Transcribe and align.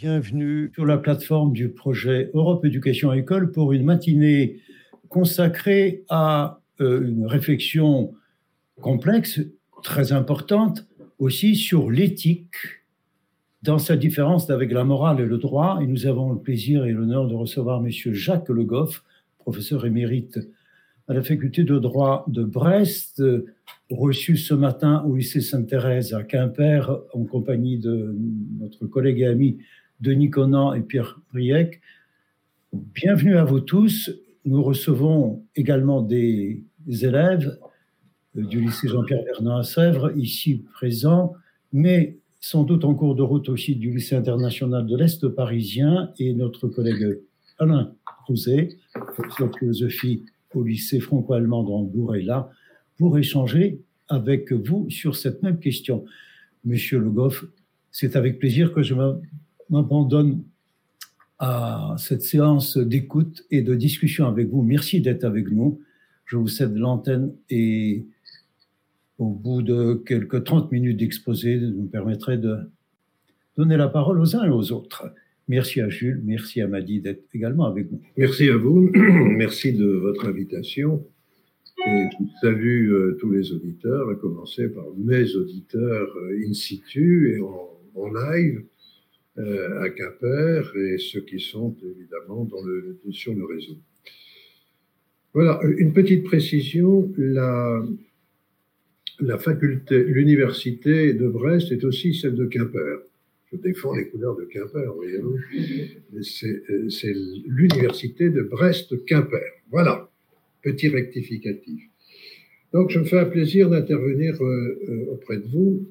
Bienvenue 0.00 0.70
sur 0.76 0.86
la 0.86 0.96
plateforme 0.96 1.52
du 1.52 1.70
projet 1.70 2.30
Europe 2.32 2.64
Éducation 2.64 3.12
École 3.12 3.50
pour 3.50 3.72
une 3.72 3.82
matinée 3.82 4.60
consacrée 5.08 6.04
à 6.08 6.60
euh, 6.80 7.04
une 7.04 7.26
réflexion 7.26 8.14
complexe, 8.80 9.40
très 9.82 10.12
importante 10.12 10.86
aussi 11.18 11.56
sur 11.56 11.90
l'éthique 11.90 12.54
dans 13.64 13.80
sa 13.80 13.96
différence 13.96 14.48
avec 14.50 14.70
la 14.70 14.84
morale 14.84 15.18
et 15.18 15.26
le 15.26 15.36
droit. 15.36 15.80
Et 15.82 15.88
nous 15.88 16.06
avons 16.06 16.32
le 16.32 16.38
plaisir 16.38 16.84
et 16.84 16.92
l'honneur 16.92 17.26
de 17.26 17.34
recevoir 17.34 17.84
M. 17.84 17.90
Jacques 17.90 18.50
Le 18.50 18.62
Goff, 18.62 19.02
professeur 19.38 19.84
émérite 19.84 20.38
à 21.08 21.14
la 21.14 21.24
faculté 21.24 21.64
de 21.64 21.76
droit 21.76 22.24
de 22.28 22.44
Brest, 22.44 23.20
reçu 23.90 24.36
ce 24.36 24.54
matin 24.54 25.02
au 25.08 25.16
lycée 25.16 25.40
Sainte-Thérèse 25.40 26.14
à 26.14 26.22
Quimper 26.22 26.88
en 27.14 27.24
compagnie 27.24 27.80
de 27.80 28.14
notre 28.60 28.86
collègue 28.86 29.22
et 29.22 29.26
ami 29.26 29.58
Denis 30.00 30.30
Conan 30.30 30.74
et 30.74 30.82
Pierre 30.82 31.20
Briec. 31.32 31.80
Bienvenue 32.72 33.36
à 33.36 33.44
vous 33.44 33.58
tous. 33.58 34.10
Nous 34.44 34.62
recevons 34.62 35.44
également 35.56 36.02
des 36.02 36.62
élèves 36.86 37.58
du 38.36 38.60
lycée 38.60 38.86
Jean-Pierre 38.86 39.24
Vernon 39.24 39.56
à 39.56 39.64
Sèvres, 39.64 40.16
ici 40.16 40.64
présents, 40.72 41.34
mais 41.72 42.18
sans 42.38 42.62
doute 42.62 42.84
en 42.84 42.94
cours 42.94 43.16
de 43.16 43.22
route 43.22 43.48
aussi 43.48 43.74
du 43.74 43.90
lycée 43.90 44.14
international 44.14 44.86
de 44.86 44.96
l'Est 44.96 45.26
parisien 45.28 46.12
et 46.20 46.32
notre 46.32 46.68
collègue 46.68 47.18
Alain 47.58 47.92
Crouzet, 48.04 48.68
professeur 48.92 49.50
de 49.50 49.56
philosophie 49.58 50.24
au 50.54 50.62
lycée 50.62 51.00
franco-allemand 51.00 51.64
d'Hambourg 51.64 52.14
est 52.14 52.22
là 52.22 52.50
pour 52.96 53.18
échanger 53.18 53.82
avec 54.06 54.52
vous 54.52 54.88
sur 54.90 55.16
cette 55.16 55.42
même 55.42 55.58
question. 55.58 56.04
Monsieur 56.64 57.00
Le 57.00 57.10
Goff, 57.10 57.44
c'est 57.90 58.14
avec 58.14 58.38
plaisir 58.38 58.72
que 58.72 58.82
je 58.82 58.94
m'abandonne 59.70 60.42
à 61.38 61.94
cette 61.98 62.22
séance 62.22 62.76
d'écoute 62.76 63.44
et 63.50 63.62
de 63.62 63.74
discussion 63.74 64.26
avec 64.26 64.48
vous. 64.48 64.62
Merci 64.62 65.00
d'être 65.00 65.24
avec 65.24 65.50
nous. 65.50 65.80
Je 66.24 66.36
vous 66.36 66.48
cède 66.48 66.76
l'antenne 66.76 67.32
et 67.48 68.04
au 69.18 69.30
bout 69.30 69.62
de 69.62 69.94
quelques 70.06 70.44
30 70.44 70.70
minutes 70.72 70.96
d'exposé, 70.96 71.58
nous 71.58 71.86
permettrait 71.86 72.38
de 72.38 72.56
donner 73.56 73.76
la 73.76 73.88
parole 73.88 74.20
aux 74.20 74.36
uns 74.36 74.44
et 74.44 74.50
aux 74.50 74.72
autres. 74.72 75.12
Merci 75.48 75.80
à 75.80 75.88
Jules, 75.88 76.20
merci 76.24 76.60
à 76.60 76.68
Madi 76.68 77.00
d'être 77.00 77.24
également 77.34 77.64
avec 77.64 77.90
nous. 77.90 78.00
Merci 78.16 78.48
à 78.48 78.56
vous, 78.56 78.90
merci 78.94 79.72
de 79.72 79.86
votre 79.86 80.28
invitation. 80.28 81.04
Et 81.86 82.04
je 82.10 82.24
salue 82.40 82.92
euh, 82.92 83.16
tous 83.20 83.30
les 83.30 83.52
auditeurs, 83.52 84.10
à 84.10 84.14
commencer 84.16 84.68
par 84.68 84.84
mes 84.96 85.34
auditeurs 85.34 86.08
euh, 86.16 86.46
in 86.46 86.52
situ 86.52 87.34
et 87.34 87.40
en, 87.40 87.66
live 88.08 88.62
euh, 89.38 89.82
à 89.82 89.90
Quimper 89.90 90.76
et 90.76 90.98
ceux 90.98 91.20
qui 91.20 91.40
sont 91.40 91.76
évidemment 91.82 92.48
sur 93.10 93.34
le 93.34 93.44
réseau. 93.44 93.76
Voilà, 95.34 95.60
une 95.78 95.92
petite 95.92 96.24
précision. 96.24 97.12
La, 97.16 97.82
faculté, 99.38 100.02
l'université 100.04 101.12
de 101.12 101.28
Brest 101.28 101.72
est 101.72 101.84
aussi 101.84 102.14
celle 102.14 102.34
de 102.34 102.46
Quimper. 102.46 103.00
Je 103.52 103.56
défends 103.56 103.94
les 103.94 104.08
couleurs 104.08 104.36
de 104.36 104.44
Quimper, 104.44 104.92
voyez-vous. 104.94 105.38
C'est 106.22 107.14
l'université 107.46 108.30
de 108.30 108.42
Brest-Quimper. 108.42 109.52
Voilà, 109.70 110.10
petit 110.62 110.88
rectificatif. 110.88 111.88
Donc, 112.72 112.90
je 112.90 112.98
me 112.98 113.04
fais 113.04 113.18
un 113.18 113.24
plaisir 113.24 113.70
d'intervenir 113.70 114.42
euh, 114.42 114.78
euh, 114.88 115.12
auprès 115.12 115.38
de 115.38 115.46
vous 115.48 115.88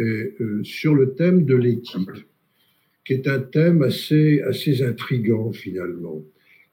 euh, 0.00 0.62
sur 0.62 0.94
le 0.94 1.14
thème 1.14 1.44
de 1.44 1.54
l'éthique, 1.54 2.08
qui 3.04 3.14
est 3.14 3.26
un 3.26 3.40
thème 3.40 3.82
assez, 3.82 4.40
assez 4.42 4.82
intrigant 4.82 5.52
finalement. 5.52 6.22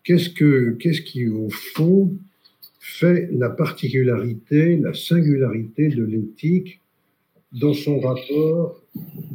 Qu'est-ce 0.03 0.29
que, 0.29 0.71
qu'est-ce 0.79 1.01
qui, 1.01 1.27
au 1.27 1.49
fond, 1.49 2.15
fait 2.79 3.29
la 3.31 3.49
particularité, 3.49 4.77
la 4.77 4.93
singularité 4.93 5.89
de 5.89 6.03
l'éthique 6.03 6.81
dans 7.51 7.73
son 7.73 7.99
rapport 7.99 8.83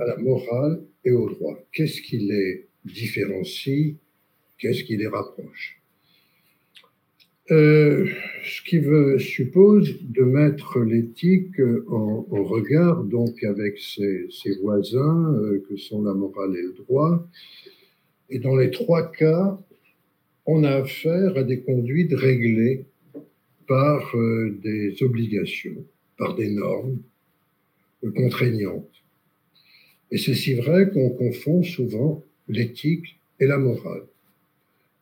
à 0.00 0.04
la 0.04 0.16
morale 0.18 0.82
et 1.04 1.12
au 1.12 1.28
droit? 1.30 1.58
Qu'est-ce 1.72 2.00
qui 2.00 2.18
les 2.18 2.66
différencie? 2.84 3.94
Qu'est-ce 4.58 4.84
qui 4.84 4.96
les 4.96 5.08
rapproche? 5.08 5.80
Euh, 7.50 8.06
ce 8.44 8.62
qui 8.62 8.78
veut, 8.78 9.18
suppose 9.18 10.00
de 10.02 10.22
mettre 10.22 10.80
l'éthique 10.80 11.60
en, 11.88 12.24
regard 12.30 13.04
donc 13.04 13.42
avec 13.44 13.78
ses, 13.78 14.28
voisins 14.62 15.34
euh, 15.34 15.62
que 15.68 15.76
sont 15.76 16.02
la 16.02 16.14
morale 16.14 16.56
et 16.56 16.62
le 16.62 16.72
droit. 16.72 17.28
Et 18.30 18.38
dans 18.38 18.56
les 18.56 18.70
trois 18.70 19.10
cas, 19.12 19.58
on 20.46 20.64
a 20.64 20.70
affaire 20.70 21.36
à 21.36 21.42
des 21.42 21.60
conduites 21.60 22.14
réglées 22.14 22.86
par 23.66 24.14
euh, 24.16 24.58
des 24.62 25.02
obligations, 25.02 25.84
par 26.18 26.34
des 26.34 26.50
normes 26.50 26.98
euh, 28.04 28.10
contraignantes. 28.10 28.90
Et 30.10 30.18
c'est 30.18 30.34
si 30.34 30.54
vrai 30.54 30.90
qu'on 30.90 31.10
confond 31.10 31.62
souvent 31.62 32.22
l'éthique 32.48 33.18
et 33.40 33.46
la 33.46 33.58
morale. 33.58 34.04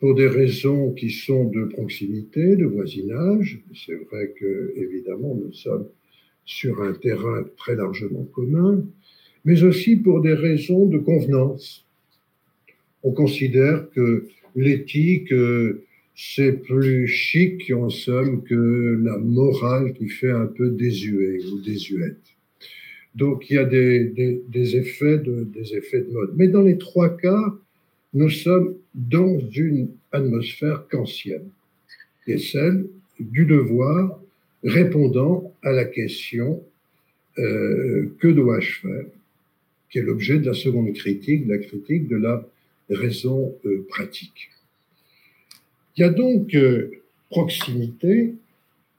Pour 0.02 0.16
des 0.16 0.26
raisons 0.26 0.90
qui 0.90 1.10
sont 1.10 1.44
de 1.44 1.62
proximité, 1.66 2.56
de 2.56 2.64
voisinage, 2.64 3.60
c'est 3.72 3.94
vrai 3.94 4.34
que, 4.36 4.72
évidemment, 4.74 5.36
nous 5.36 5.52
sommes 5.52 5.86
sur 6.44 6.82
un 6.82 6.92
terrain 6.92 7.44
très 7.56 7.76
largement 7.76 8.24
commun, 8.34 8.84
mais 9.44 9.62
aussi 9.62 9.94
pour 9.94 10.20
des 10.20 10.34
raisons 10.34 10.86
de 10.86 10.98
convenance. 10.98 11.86
On 13.04 13.12
considère 13.12 13.88
que 13.90 14.26
l'éthique 14.56 15.32
c'est 16.16 16.54
plus 16.64 17.06
chic 17.06 17.70
en 17.72 17.88
somme 17.88 18.42
que 18.42 19.00
la 19.04 19.18
morale 19.18 19.92
qui 19.92 20.08
fait 20.08 20.32
un 20.32 20.46
peu 20.46 20.70
désuet 20.70 21.38
ou 21.46 21.60
désuète. 21.60 22.26
Donc 23.14 23.48
il 23.50 23.54
y 23.54 23.58
a 23.58 23.64
des 23.64 24.76
effets 24.76 25.18
de 25.18 26.12
mode. 26.12 26.32
Mais 26.36 26.48
dans 26.48 26.62
les 26.62 26.78
trois 26.78 27.16
cas, 27.16 27.54
nous 28.14 28.30
sommes 28.30 28.74
dans 28.94 29.38
une 29.50 29.90
atmosphère 30.10 30.86
kantienne, 30.88 31.48
qui 32.24 32.32
est 32.32 32.38
celle 32.38 32.86
du 33.18 33.46
devoir 33.46 34.20
répondant 34.62 35.52
à 35.62 35.72
la 35.72 35.84
question 35.84 36.62
euh, 37.38 38.14
que 38.18 38.28
dois-je 38.28 38.80
faire, 38.80 39.06
qui 39.90 39.98
est 39.98 40.02
l'objet 40.02 40.38
de 40.38 40.46
la 40.46 40.54
seconde 40.54 40.92
critique, 40.92 41.44
la 41.46 41.58
critique 41.58 42.08
de 42.08 42.16
la 42.16 42.46
raison 42.90 43.54
euh, 43.64 43.86
pratique. 43.88 44.50
Il 45.96 46.02
y 46.02 46.04
a 46.04 46.10
donc 46.10 46.54
euh, 46.54 46.90
proximité 47.30 48.34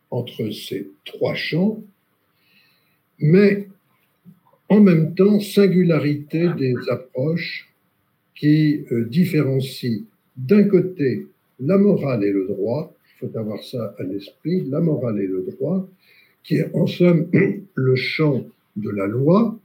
entre 0.10 0.50
ces 0.52 0.90
trois 1.06 1.36
champs, 1.36 1.82
mais 3.20 3.68
en 4.70 4.80
même 4.80 5.14
temps 5.16 5.40
singularité 5.40 6.50
des 6.58 6.76
approches 6.90 7.73
qui 8.36 8.86
euh, 8.92 9.06
différencient 9.06 10.04
d'un 10.36 10.64
côté 10.64 11.28
la 11.60 11.78
morale 11.78 12.24
et 12.24 12.32
le 12.32 12.48
droit, 12.48 12.94
il 13.06 13.28
faut 13.28 13.38
avoir 13.38 13.64
ça 13.64 13.96
à 14.00 14.04
l'esprit, 14.04 14.64
la 14.70 14.80
morale 14.80 15.20
et 15.22 15.28
le 15.28 15.46
droit, 15.52 15.88
qui 16.44 16.56
est 16.56 16.74
en 16.74 16.88
somme 16.88 17.28
le 17.76 17.96
champ 17.96 18.46
de 18.76 18.90
la 18.90 19.06
loi, 19.06 19.58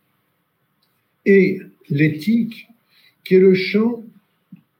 et 1.25 1.61
l'éthique, 1.91 2.69
qui 3.25 3.35
est 3.35 3.41
le 3.41 3.55
champ 3.55 4.05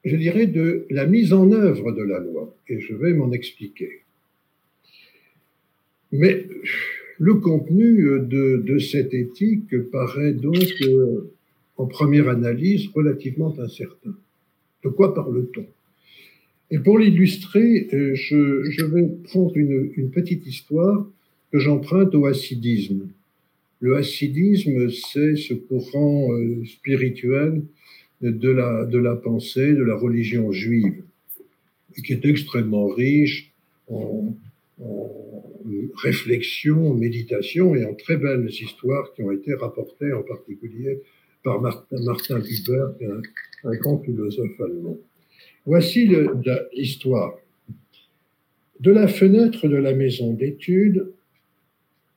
je 0.05 0.15
dirais, 0.15 0.47
de 0.47 0.85
la 0.89 1.05
mise 1.05 1.33
en 1.33 1.51
œuvre 1.51 1.91
de 1.91 2.03
la 2.03 2.19
loi. 2.19 2.53
Et 2.67 2.79
je 2.79 2.93
vais 2.93 3.13
m'en 3.13 3.31
expliquer. 3.31 4.01
Mais 6.11 6.45
le 7.17 7.35
contenu 7.35 8.19
de, 8.19 8.79
cette 8.79 9.13
éthique 9.13 9.77
paraît 9.91 10.33
donc, 10.33 10.73
euh, 10.81 11.31
en 11.79 11.85
première 11.85 12.27
analyse, 12.27 12.89
relativement 12.93 13.57
incertain. 13.57 14.13
De 14.83 14.89
quoi 14.89 15.15
parle-t-on? 15.15 15.65
Et 16.71 16.77
pour 16.77 16.99
l'illustrer, 16.99 17.87
euh, 17.93 18.13
je, 18.15 18.83
vais 18.83 19.07
prendre 19.23 19.55
une, 19.55 20.11
petite 20.11 20.45
histoire 20.45 21.07
que 21.51 21.57
j'emprunte 21.57 22.13
au 22.13 22.25
hassidisme. 22.25 23.07
Le 23.79 23.95
hassidisme, 23.95 24.89
c'est 24.89 25.37
ce 25.37 25.53
courant 25.53 26.33
euh, 26.33 26.65
spirituel 26.65 27.63
de 28.21 28.49
la, 28.49 28.85
de 28.85 28.97
la 28.97 29.15
pensée, 29.15 29.73
de 29.73 29.83
la 29.83 29.95
religion 29.95 30.51
juive, 30.51 31.01
qui 32.05 32.11
est 32.11 32.25
extrêmement 32.25 32.87
riche 32.87 33.53
en, 33.87 34.35
en 34.81 35.09
réflexion, 35.95 36.91
en 36.91 36.93
méditation 36.93 37.73
et 37.73 37.85
en 37.85 37.93
très 37.93 38.17
belles 38.17 38.49
histoires 38.49 39.13
qui 39.13 39.23
ont 39.23 39.31
été 39.31 39.53
rapportées 39.53 40.11
en 40.11 40.23
particulier 40.23 40.99
par 41.43 41.61
Martin, 41.61 42.39
Buber, 42.39 42.85
un, 43.01 43.69
un 43.69 43.75
grand 43.75 43.99
philosophe 43.99 44.59
allemand. 44.59 44.97
Voici 45.65 46.09
l'histoire. 46.73 47.35
De 48.79 48.91
la 48.91 49.07
fenêtre 49.07 49.67
de 49.67 49.75
la 49.75 49.93
maison 49.93 50.33
d'études, 50.33 51.11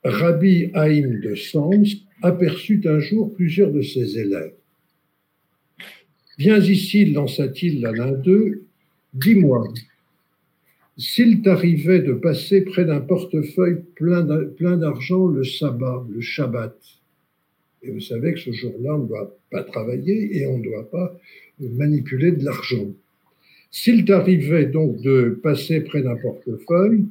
Rabbi 0.04 0.70
Haïm 0.74 1.20
de 1.20 1.34
Sens 1.34 1.96
aperçut 2.22 2.82
un 2.86 2.98
jour 2.98 3.32
plusieurs 3.34 3.72
de 3.72 3.82
ses 3.82 4.18
élèves 4.18 4.54
Viens 6.38 6.60
ici, 6.60 7.04
lança-t-il 7.06 7.84
à 7.86 7.92
l'un 7.92 8.12
d'eux, 8.12 8.64
dis-moi, 9.12 9.72
s'il 10.96 11.42
t'arrivait 11.42 12.00
de 12.00 12.14
passer 12.14 12.62
près 12.62 12.84
d'un 12.84 13.00
portefeuille 13.00 13.82
plein 13.94 14.76
d'argent 14.76 15.26
le 15.26 15.44
sabbat, 15.44 16.04
le 16.10 16.20
Shabbat, 16.20 16.76
et 17.82 17.90
vous 17.90 18.00
savez 18.00 18.34
que 18.34 18.40
ce 18.40 18.52
jour-là, 18.52 18.94
on 18.94 18.98
ne 18.98 19.08
doit 19.08 19.36
pas 19.50 19.62
travailler 19.62 20.38
et 20.38 20.46
on 20.46 20.58
ne 20.58 20.64
doit 20.64 20.88
pas 20.90 21.18
manipuler 21.58 22.32
de 22.32 22.44
l'argent. 22.44 22.86
S'il 23.70 24.04
t'arrivait 24.04 24.66
donc 24.66 25.00
de 25.00 25.38
passer 25.42 25.80
près 25.80 26.02
d'un 26.02 26.16
portefeuille, 26.16 27.06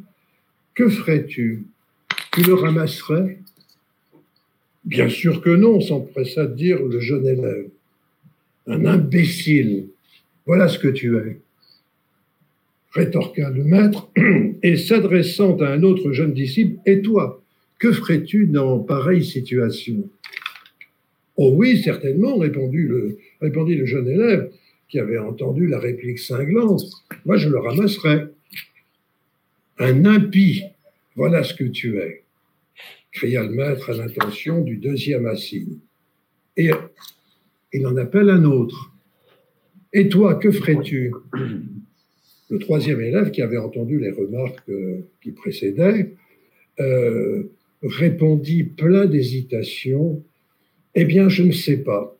que 0.74 0.88
ferais-tu? 0.88 1.66
Tu 2.34 2.44
le 2.44 2.54
ramasserais? 2.54 3.40
Bien 4.86 5.10
sûr 5.10 5.42
que 5.42 5.50
non, 5.50 5.82
s'empressa 5.82 6.46
de 6.46 6.56
dire 6.56 6.82
le 6.82 7.00
jeune 7.00 7.28
élève. 7.28 7.70
Un 8.68 8.86
imbécile, 8.86 9.88
voilà 10.46 10.68
ce 10.68 10.80
que 10.80 10.88
tu 10.88 11.18
es. 11.18 11.40
Rétorqua 12.92 13.50
le 13.50 13.64
maître, 13.64 14.10
et 14.64 14.78
s'adressant 14.78 15.58
à 15.58 15.68
un 15.68 15.84
autre 15.84 16.12
jeune 16.12 16.34
disciple, 16.34 16.80
Et 16.86 17.02
toi, 17.02 17.42
que 17.80 17.92
ferais-tu 17.92 18.48
dans 18.48 18.80
pareille 18.80 19.26
situation? 19.26 20.10
Oh 21.38 21.54
oui, 21.56 21.82
certainement, 21.82 22.38
répondit 22.38 22.84
le, 22.84 23.86
jeune 23.86 24.08
élève, 24.08 24.52
qui 24.90 25.00
avait 25.00 25.18
entendu 25.18 25.68
la 25.68 25.80
réplique 25.80 26.20
cinglante. 26.20 26.84
Moi, 27.26 27.38
je 27.38 27.50
le 27.50 27.58
ramasserais. 27.58 28.28
Un 29.80 30.06
impie, 30.06 30.64
voilà 31.16 31.44
ce 31.44 31.54
que 31.54 31.64
tu 31.64 31.98
es, 32.00 32.24
cria 33.12 33.44
le 33.44 33.50
maître 33.50 33.90
à 33.90 33.94
l'intention 33.94 34.62
du 34.62 34.78
deuxième 34.78 35.26
assis. 35.26 35.80
Et 36.58 36.70
il 37.74 37.88
en 37.88 37.96
appelle 37.98 38.30
un 38.30 38.44
autre. 38.44 38.94
Et 39.94 40.10
toi, 40.10 40.36
que 40.36 40.52
ferais-tu? 40.52 41.12
Le 42.50 42.60
troisième 42.60 43.00
élève, 43.00 43.32
qui 43.32 43.42
avait 43.42 43.58
entendu 43.58 43.98
les 43.98 44.12
remarques 44.12 44.70
euh, 44.70 45.08
qui 45.24 45.32
précédaient, 45.32 46.14
euh, 46.82 47.50
répondit 47.82 48.64
plein 48.64 49.06
d'hésitation 49.06 50.22
eh 50.96 51.06
bien, 51.06 51.30
je 51.30 51.44
ne 51.44 51.52
sais 51.52 51.78
pas. 51.78 52.16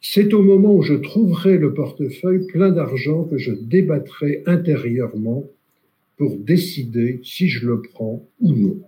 C'est 0.00 0.34
au 0.34 0.42
moment 0.42 0.74
où 0.74 0.82
je 0.82 0.94
trouverai 0.94 1.58
le 1.58 1.74
portefeuille 1.74 2.46
plein 2.46 2.70
d'argent 2.70 3.24
que 3.24 3.38
je 3.38 3.52
débattrai 3.52 4.42
intérieurement 4.46 5.44
pour 6.16 6.36
décider 6.36 7.20
si 7.22 7.48
je 7.48 7.66
le 7.66 7.82
prends 7.82 8.24
ou 8.40 8.52
non. 8.52 8.80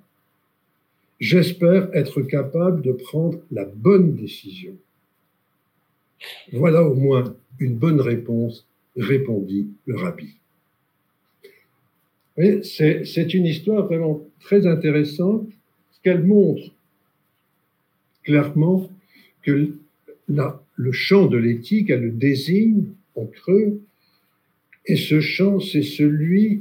J'espère 1.21 1.89
être 1.95 2.23
capable 2.23 2.83
de 2.83 2.93
prendre 2.93 3.39
la 3.53 3.65
bonne 3.65 4.15
décision. 4.15 4.77
Voilà 6.53 6.83
au 6.83 6.95
moins 6.95 7.37
une 7.61 7.77
bonne 7.77 8.01
réponse, 8.01 8.67
répondit 8.97 9.69
le 9.87 9.97
rabbi. 9.97 10.35
C'est 12.63 13.35
une 13.35 13.47
histoire 13.47 13.87
vraiment 13.87 14.27
très 14.41 14.67
intéressante, 14.67 15.49
qu'elle 16.03 16.25
montre 16.25 16.74
clairement 18.25 18.91
que 19.43 19.75
le 20.29 20.93
champ 20.93 21.27
de 21.27 21.37
l'éthique 21.37 21.91
a 21.91 21.97
le 21.97 22.11
désigne 22.11 22.85
en 23.15 23.27
creux, 23.27 23.81
et 24.87 24.97
ce 24.97 25.21
champ, 25.21 25.61
c'est 25.61 25.83
celui 25.83 26.61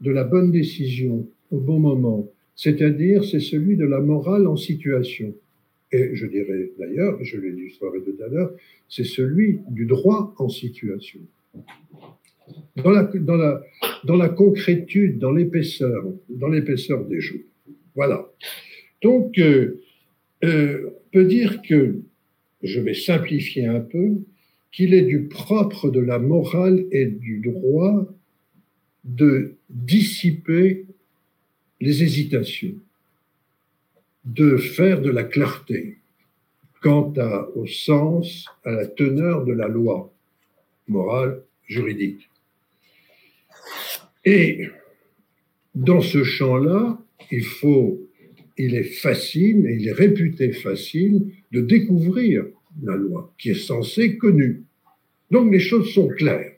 de 0.00 0.10
la 0.10 0.24
bonne 0.24 0.50
décision 0.50 1.26
au 1.50 1.58
bon 1.58 1.78
moment, 1.78 2.28
c'est-à-dire 2.56 3.24
c'est 3.24 3.40
celui 3.40 3.76
de 3.76 3.86
la 3.86 4.00
morale 4.00 4.46
en 4.46 4.56
situation. 4.56 5.34
Et 5.92 6.14
je 6.14 6.26
dirais 6.26 6.70
d'ailleurs, 6.78 7.22
je 7.22 7.38
l'illustrerai 7.38 8.00
tout 8.00 8.22
à 8.22 8.28
l'heure, 8.28 8.52
c'est 8.88 9.04
celui 9.04 9.60
du 9.70 9.86
droit 9.86 10.34
en 10.38 10.48
situation. 10.48 11.20
Dans 12.76 12.90
la, 12.90 13.04
dans 13.04 13.36
la, 13.36 13.62
dans 14.04 14.16
la 14.16 14.28
concrétude, 14.28 15.18
dans 15.18 15.32
l'épaisseur, 15.32 16.04
dans 16.28 16.48
l'épaisseur 16.48 17.04
des 17.06 17.20
jours. 17.20 17.40
Voilà. 17.94 18.28
Donc, 19.00 19.38
euh, 19.38 19.80
euh, 20.44 20.90
peut 21.12 21.24
dire 21.24 21.62
que, 21.62 22.00
je 22.62 22.80
vais 22.80 22.94
simplifier 22.94 23.66
un 23.66 23.80
peu, 23.80 24.22
qu'il 24.72 24.94
est 24.94 25.02
du 25.02 25.24
propre 25.24 25.90
de 25.90 26.00
la 26.00 26.18
morale 26.18 26.84
et 26.90 27.06
du 27.06 27.38
droit 27.38 28.06
de 29.04 29.56
dissiper 29.70 30.86
les 31.80 32.02
hésitations, 32.02 32.74
de 34.24 34.56
faire 34.56 35.00
de 35.00 35.10
la 35.10 35.24
clarté 35.24 35.98
quant 36.80 37.12
au 37.54 37.66
sens, 37.66 38.46
à 38.64 38.70
la 38.70 38.86
teneur 38.86 39.44
de 39.44 39.52
la 39.52 39.68
loi 39.68 40.12
morale, 40.88 41.42
juridique. 41.66 42.28
Et 44.24 44.68
dans 45.74 46.02
ce 46.02 46.24
champ-là, 46.24 46.98
il 47.30 47.44
faut 47.44 48.00
il 48.56 48.74
est 48.74 48.82
facile, 48.84 49.66
et 49.66 49.76
il 49.80 49.88
est 49.88 49.92
réputé 49.92 50.52
facile 50.52 51.32
de 51.52 51.60
découvrir 51.60 52.44
la 52.82 52.96
loi, 52.96 53.32
qui 53.38 53.50
est 53.50 53.54
censée 53.54 54.16
connue. 54.16 54.64
Donc 55.30 55.52
les 55.52 55.60
choses 55.60 55.92
sont 55.92 56.08
claires. 56.08 56.52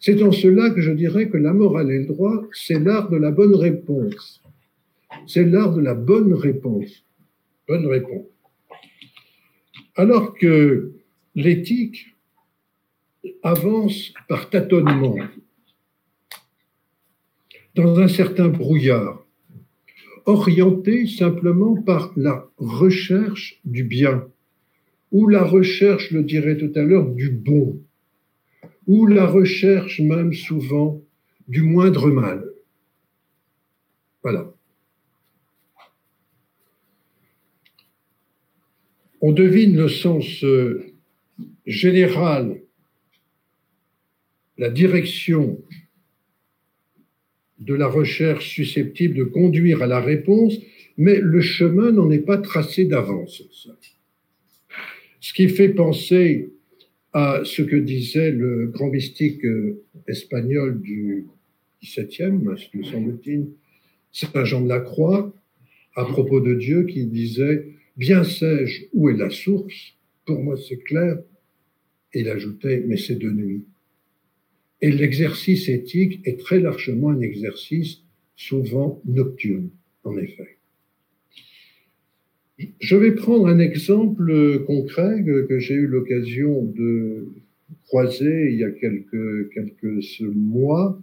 C'est 0.00 0.22
en 0.22 0.32
cela 0.32 0.70
que 0.70 0.80
je 0.80 0.92
dirais 0.92 1.28
que 1.28 1.36
la 1.36 1.52
morale 1.52 1.90
et 1.90 1.98
le 1.98 2.06
droit, 2.06 2.46
c'est 2.52 2.78
l'art 2.78 3.08
de 3.10 3.16
la 3.16 3.30
bonne 3.30 3.54
réponse. 3.54 4.42
C'est 5.26 5.44
l'art 5.44 5.74
de 5.74 5.80
la 5.80 5.94
bonne 5.94 6.34
réponse. 6.34 7.04
Bonne 7.66 7.86
réponse. 7.86 8.26
Alors 9.96 10.34
que 10.34 10.92
l'éthique 11.34 12.14
avance 13.42 14.12
par 14.28 14.50
tâtonnement, 14.50 15.16
dans 17.74 17.98
un 17.98 18.08
certain 18.08 18.48
brouillard, 18.48 19.25
orienté 20.26 21.06
simplement 21.06 21.80
par 21.80 22.12
la 22.16 22.48
recherche 22.58 23.60
du 23.64 23.84
bien, 23.84 24.28
ou 25.12 25.28
la 25.28 25.44
recherche, 25.44 26.10
le 26.10 26.22
dirais 26.22 26.56
tout 26.56 26.72
à 26.74 26.82
l'heure, 26.82 27.08
du 27.08 27.30
bon, 27.30 27.80
ou 28.86 29.06
la 29.06 29.26
recherche 29.26 30.00
même 30.00 30.32
souvent 30.32 31.00
du 31.48 31.62
moindre 31.62 32.08
mal. 32.10 32.44
Voilà. 34.22 34.52
On 39.20 39.32
devine 39.32 39.76
le 39.76 39.88
sens 39.88 40.42
euh, 40.44 40.92
général, 41.64 42.60
la 44.58 44.70
direction 44.70 45.58
de 47.58 47.74
la 47.74 47.86
recherche 47.86 48.48
susceptible 48.48 49.14
de 49.14 49.24
conduire 49.24 49.82
à 49.82 49.86
la 49.86 50.00
réponse, 50.00 50.58
mais 50.96 51.18
le 51.20 51.40
chemin 51.40 51.92
n'en 51.92 52.10
est 52.10 52.20
pas 52.20 52.38
tracé 52.38 52.84
d'avance. 52.84 53.42
Ce 55.20 55.32
qui 55.32 55.48
fait 55.48 55.70
penser 55.70 56.50
à 57.12 57.40
ce 57.44 57.62
que 57.62 57.76
disait 57.76 58.30
le 58.30 58.66
grand 58.66 58.90
mystique 58.90 59.44
euh, 59.44 59.82
espagnol 60.06 60.80
du 60.80 61.26
XVIIe, 61.82 62.32
me 62.32 62.82
semble-t-il, 62.84 63.48
Saint 64.12 64.44
Jean 64.44 64.60
de 64.60 64.68
la 64.68 64.80
Croix, 64.80 65.34
à 65.94 66.04
propos 66.04 66.40
de 66.40 66.54
Dieu, 66.54 66.84
qui 66.84 67.06
disait 67.06 67.68
Bien 67.96 68.22
sais-je 68.22 68.84
où 68.92 69.08
est 69.08 69.16
la 69.16 69.30
source 69.30 69.94
Pour 70.26 70.42
moi, 70.42 70.56
c'est 70.56 70.76
clair. 70.76 71.18
Il 72.12 72.28
ajoutait 72.28 72.84
Mais 72.86 72.96
c'est 72.96 73.18
de 73.18 73.30
nuit. 73.30 73.64
Et 74.82 74.90
l'exercice 74.90 75.68
éthique 75.68 76.20
est 76.24 76.38
très 76.38 76.60
largement 76.60 77.10
un 77.10 77.20
exercice 77.20 78.02
souvent 78.36 79.00
nocturne, 79.06 79.70
en 80.04 80.16
effet. 80.18 80.56
Je 82.80 82.96
vais 82.96 83.12
prendre 83.12 83.46
un 83.48 83.58
exemple 83.58 84.64
concret 84.66 85.24
que 85.24 85.58
j'ai 85.58 85.74
eu 85.74 85.86
l'occasion 85.86 86.62
de 86.62 87.28
croiser 87.86 88.50
il 88.50 88.58
y 88.58 88.64
a 88.64 88.70
quelques, 88.70 89.50
quelques 89.52 90.20
mois, 90.34 91.00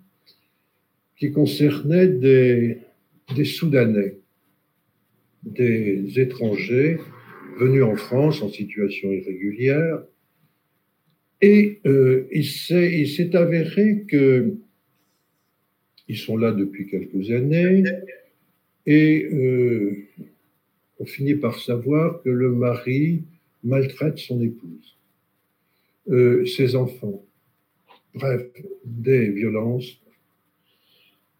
qui 1.17 1.31
concernait 1.31 2.07
des, 2.07 2.79
des 3.35 3.45
Soudanais, 3.45 4.17
des 5.43 6.19
étrangers 6.19 6.97
venus 7.59 7.83
en 7.83 7.95
France 7.95 8.41
en 8.41 8.49
situation 8.49 9.11
irrégulière, 9.11 10.03
et 11.43 11.81
euh, 11.85 12.25
il 12.31 12.45
s'est 12.45 13.35
avéré 13.35 14.05
que 14.07 14.53
ils 16.07 16.17
sont 16.17 16.37
là 16.37 16.53
depuis 16.53 16.87
quelques 16.87 17.31
années. 17.31 17.83
Et 18.85 19.25
euh, 19.25 20.07
on 20.99 21.05
finit 21.05 21.35
par 21.35 21.59
savoir 21.59 22.21
que 22.21 22.29
le 22.29 22.49
mari 22.49 23.23
maltraite 23.61 24.19
son 24.19 24.41
épouse, 24.41 24.97
euh, 26.09 26.45
ses 26.45 26.77
enfants, 26.77 27.25
bref, 28.15 28.43
des 28.85 29.29
violences. 29.29 29.99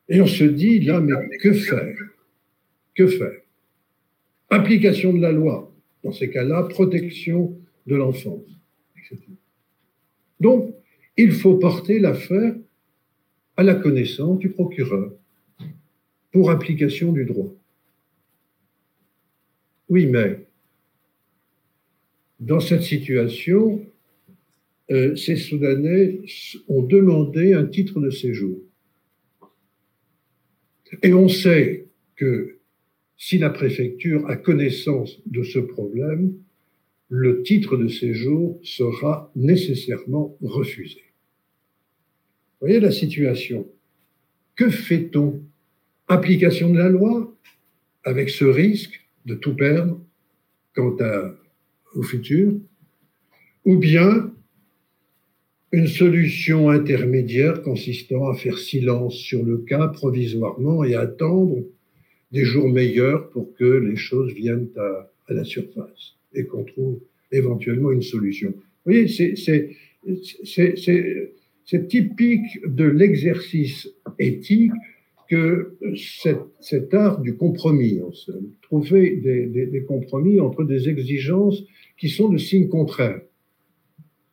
Et 0.10 0.20
on 0.20 0.28
se 0.28 0.44
dit 0.44 0.82
là, 0.82 1.00
mais 1.00 1.38
que 1.38 1.54
faire? 1.54 1.98
Que 2.94 3.08
faire? 3.08 3.40
Application 4.50 5.14
de 5.14 5.22
la 5.22 5.32
loi, 5.32 5.74
dans 6.04 6.12
ces 6.12 6.30
cas-là, 6.30 6.64
protection 6.64 7.58
de 7.88 7.96
l'enfance. 7.96 8.53
Donc, 10.44 10.76
il 11.16 11.32
faut 11.32 11.56
porter 11.56 12.00
l'affaire 12.00 12.54
à 13.56 13.64
la 13.64 13.76
connaissance 13.76 14.40
du 14.40 14.50
procureur 14.50 15.14
pour 16.34 16.52
application 16.52 17.14
du 17.14 17.24
droit. 17.24 17.54
Oui, 19.88 20.06
mais 20.06 20.46
dans 22.42 22.60
cette 22.60 22.84
situation, 22.84 23.86
euh, 24.92 25.16
ces 25.16 25.38
Soudanais 25.38 26.20
ont 26.68 26.84
demandé 26.84 27.54
un 27.54 27.66
titre 27.66 28.02
de 28.02 28.10
séjour. 28.10 28.58
Et 31.04 31.14
on 31.14 31.30
sait 31.30 31.88
que 32.18 32.58
si 33.16 33.38
la 33.38 33.50
préfecture 33.50 34.30
a 34.30 34.36
connaissance 34.36 35.22
de 35.26 35.44
ce 35.44 35.60
problème, 35.60 36.34
le 37.15 37.43
titre 37.43 37.77
de 37.77 37.88
séjour 37.89 38.60
sera 38.63 39.32
nécessairement 39.36 40.36
refusé. 40.41 41.03
Voyez 42.60 42.79
la 42.79 42.91
situation. 42.91 43.67
Que 44.55 44.72
fait-on? 44.72 45.43
Application 46.08 46.72
de 46.72 46.79
la 46.79 46.89
loi? 46.89 47.32
Avec 48.03 48.32
ce 48.32 48.46
risque 48.46 49.08
de 49.27 49.36
tout 49.36 49.55
perdre? 49.55 50.01
Quant 50.74 50.98
au 51.93 52.01
futur, 52.01 52.53
ou 53.63 53.77
bien 53.77 54.34
une 55.72 55.86
solution 55.86 56.72
intermédiaire 56.72 57.62
consistant 57.62 58.27
à 58.27 58.34
faire 58.34 58.58
silence 58.58 59.17
sur 59.17 59.46
le 59.46 59.60
cas 59.60 59.88
provisoirement 59.88 60.84
et 60.84 60.96
attendre 60.96 61.63
des 62.32 62.43
jours 62.43 62.70
meilleurs 62.70 63.29
pour 63.29 63.53
que 63.53 63.65
les 63.65 63.98
choses 63.98 64.34
viennent 64.34 64.70
à, 64.77 65.12
la 65.32 65.43
surface? 65.43 66.15
Et 66.36 66.46
qu'on 66.46 66.63
trouve 66.63 67.00
éventuellement 67.32 67.92
une 67.92 68.02
solution. 68.02 68.54
Vous 68.86 68.92
voyez, 68.92 69.08
c'est 69.08 69.70
typique 71.88 72.60
de 72.66 72.86
l'exercice 72.86 73.90
éthique 74.20 74.72
que 75.30 75.78
cet, 76.60 76.94
art 76.94 77.22
du 77.22 77.36
compromis, 77.36 78.02
trouver 78.62 79.16
des, 79.16 79.84
compromis 79.88 80.40
entre 80.40 80.63
des 80.63 80.90
exigences 80.90 81.63
qui 81.98 82.10
sont 82.10 82.30
de 82.30 82.38
signes 82.38 82.68
contraires. 82.68 83.22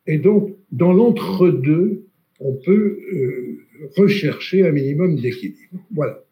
Et 0.07 0.17
donc, 0.17 0.55
dans 0.71 0.93
l'entre-deux, 0.93 2.05
on 2.39 2.53
peut 2.53 2.99
euh, 3.13 3.59
rechercher 3.97 4.65
un 4.65 4.71
minimum 4.71 5.15
d'équilibre. 5.15 5.79
Voilà. 5.91 6.23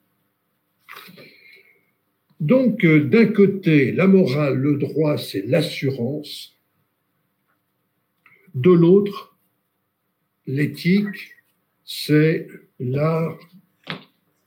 Donc, 2.39 2.85
euh, 2.85 3.03
d'un 3.03 3.25
côté, 3.27 3.91
la 3.91 4.07
morale, 4.07 4.55
le 4.55 4.77
droit, 4.77 5.17
c'est 5.17 5.45
l'assurance. 5.45 6.57
De 8.55 8.71
l'autre, 8.71 9.37
l'éthique, 10.47 11.35
c'est 11.83 12.47
l'art 12.79 13.37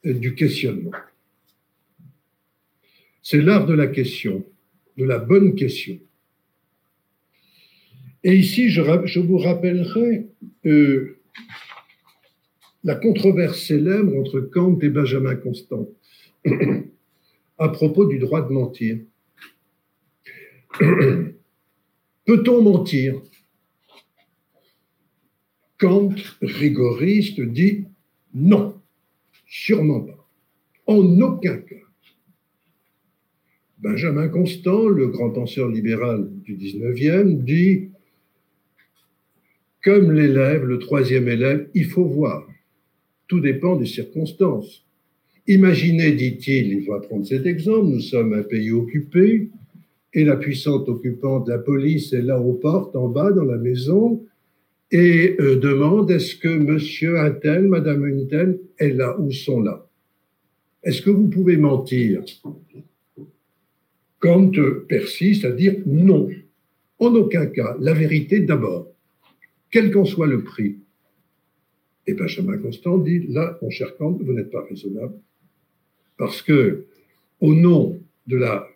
du 0.04 0.34
questionnement. 0.34 0.92
C'est 3.22 3.42
l'art 3.42 3.66
de 3.66 3.74
la 3.74 3.86
question, 3.86 4.44
de 4.96 5.04
la 5.04 5.18
bonne 5.18 5.54
question. 5.54 6.00
Et 8.24 8.36
ici, 8.36 8.70
je, 8.70 9.20
vous 9.20 9.38
rappellerai 9.38 10.28
euh, 10.66 11.18
la 12.84 12.94
controverse 12.94 13.60
célèbre 13.60 14.16
entre 14.16 14.40
Kant 14.40 14.78
et 14.80 14.88
Benjamin 14.88 15.34
Constant 15.36 15.88
à 17.62 17.68
propos 17.68 18.06
du 18.06 18.18
droit 18.18 18.42
de 18.42 18.52
mentir. 18.52 18.98
Peut-on 22.26 22.62
mentir? 22.62 23.22
Kant, 25.78 26.14
rigoriste, 26.40 27.40
dit 27.40 27.84
non. 28.34 28.80
Sûrement 29.46 30.00
pas. 30.00 30.28
En 30.86 31.20
aucun 31.20 31.58
cas. 31.58 31.76
Benjamin 33.78 34.28
Constant, 34.28 34.88
le 34.88 35.08
grand 35.08 35.30
penseur 35.30 35.68
libéral 35.68 36.30
du 36.44 36.56
19e, 36.56 37.44
dit 37.44 37.90
Comme 39.84 40.12
l'élève, 40.12 40.64
le 40.64 40.78
troisième 40.78 41.28
élève, 41.28 41.68
il 41.74 41.84
faut 41.84 42.06
voir. 42.06 42.48
Tout 43.28 43.40
dépend 43.40 43.76
des 43.76 43.86
circonstances. 43.86 44.84
Imaginez, 45.48 46.12
dit-il, 46.12 46.72
il 46.72 46.84
faut 46.84 46.98
prendre 47.00 47.26
cet 47.26 47.46
exemple, 47.46 47.88
nous 47.88 48.00
sommes 48.00 48.32
un 48.32 48.42
pays 48.42 48.70
occupé 48.70 49.50
et 50.14 50.24
la 50.24 50.36
puissante 50.36 50.88
occupante, 50.88 51.48
la 51.48 51.58
police, 51.58 52.12
est 52.12 52.22
là 52.22 52.38
aux 52.38 52.52
portes, 52.52 52.94
en 52.94 53.08
bas, 53.08 53.32
dans 53.32 53.44
la 53.44 53.56
maison, 53.56 54.24
et 54.90 55.36
euh, 55.40 55.56
demande 55.56 56.10
est-ce 56.10 56.36
que 56.36 56.48
monsieur 56.48 57.18
un 57.18 57.30
tel, 57.30 57.66
madame 57.66 58.04
est 58.78 58.90
là 58.90 59.18
ou 59.18 59.32
sont 59.32 59.62
là? 59.62 59.86
Est-ce 60.82 61.00
que 61.00 61.10
vous 61.10 61.28
pouvez 61.28 61.56
mentir? 61.56 62.22
Kant 64.18 64.52
persiste 64.88 65.44
à 65.44 65.50
dire 65.50 65.76
non. 65.86 66.28
En 66.98 67.14
aucun 67.14 67.46
cas, 67.46 67.76
la 67.80 67.94
vérité 67.94 68.40
d'abord, 68.40 68.88
quel 69.70 69.90
qu'en 69.90 70.04
soit 70.04 70.26
le 70.26 70.44
prix. 70.44 70.76
Et 72.06 72.14
Benjamin 72.14 72.58
Constant 72.58 72.98
dit 72.98 73.26
là, 73.28 73.58
mon 73.62 73.70
cher 73.70 73.96
Kant, 73.96 74.18
vous 74.20 74.32
n'êtes 74.32 74.50
pas 74.50 74.64
raisonnable, 74.68 75.14
parce 76.16 76.42
que 76.42 76.86
au 77.40 77.54
nom 77.54 78.00
de 78.26 78.36
la 78.36 78.68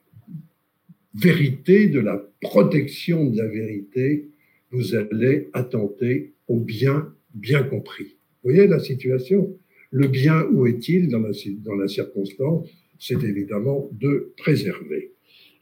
vérité, 1.14 1.88
de 1.88 2.00
la 2.00 2.22
protection 2.40 3.24
de 3.30 3.36
la 3.38 3.46
vérité, 3.46 4.28
vous 4.70 4.94
allez 4.94 5.48
attenter 5.52 6.32
au 6.48 6.58
bien 6.60 7.12
bien 7.36 7.62
compris. 7.62 8.16
Vous 8.42 8.50
voyez 8.50 8.66
la 8.66 8.80
situation? 8.80 9.56
Le 9.90 10.08
bien, 10.08 10.44
où 10.52 10.66
est-il 10.66 11.08
dans 11.08 11.20
la, 11.20 11.88
circonstance? 11.88 12.68
C'est 12.98 13.22
évidemment 13.22 13.88
de 13.92 14.32
préserver 14.36 15.12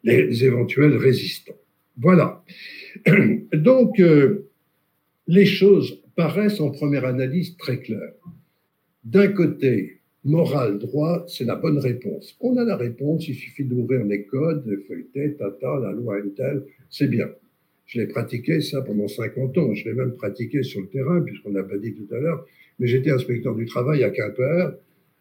les 0.02 0.44
éventuels 0.44 0.96
résistants. 0.96 1.58
Voilà. 1.98 2.44
Donc, 3.52 4.00
euh, 4.00 4.48
les 5.26 5.46
choses 5.46 6.00
paraissent 6.16 6.60
en 6.60 6.70
première 6.70 7.04
analyse 7.04 7.56
très 7.56 7.80
claires. 7.80 8.14
D'un 9.04 9.28
côté, 9.28 10.00
morale, 10.24 10.78
droit, 10.78 11.24
c'est 11.28 11.44
la 11.44 11.56
bonne 11.56 11.78
réponse. 11.78 12.36
On 12.40 12.56
a 12.56 12.64
la 12.64 12.76
réponse, 12.76 13.28
il 13.28 13.34
suffit 13.34 13.64
d'ouvrir 13.64 14.04
les 14.04 14.24
codes, 14.24 14.64
de 14.64 14.76
feuilleter, 14.88 15.34
tata, 15.34 15.78
la 15.80 15.92
loi 15.92 16.18
est 16.18 16.34
telle, 16.34 16.64
c'est 16.90 17.08
bien. 17.08 17.28
Je 17.86 18.00
l'ai 18.00 18.06
pratiqué 18.06 18.60
ça 18.60 18.80
pendant 18.82 19.08
50 19.08 19.58
ans. 19.58 19.74
Je 19.74 19.84
l'ai 19.84 19.94
même 19.94 20.14
pratiqué 20.14 20.62
sur 20.62 20.80
le 20.80 20.88
terrain, 20.88 21.20
puisqu'on 21.20 21.50
n'a 21.50 21.62
pas 21.62 21.76
dit 21.76 21.94
tout 21.94 22.12
à 22.14 22.18
l'heure. 22.18 22.46
Mais 22.78 22.86
j'étais 22.86 23.10
inspecteur 23.10 23.54
du 23.54 23.66
travail 23.66 24.02
à 24.04 24.10
Quimper. 24.10 24.74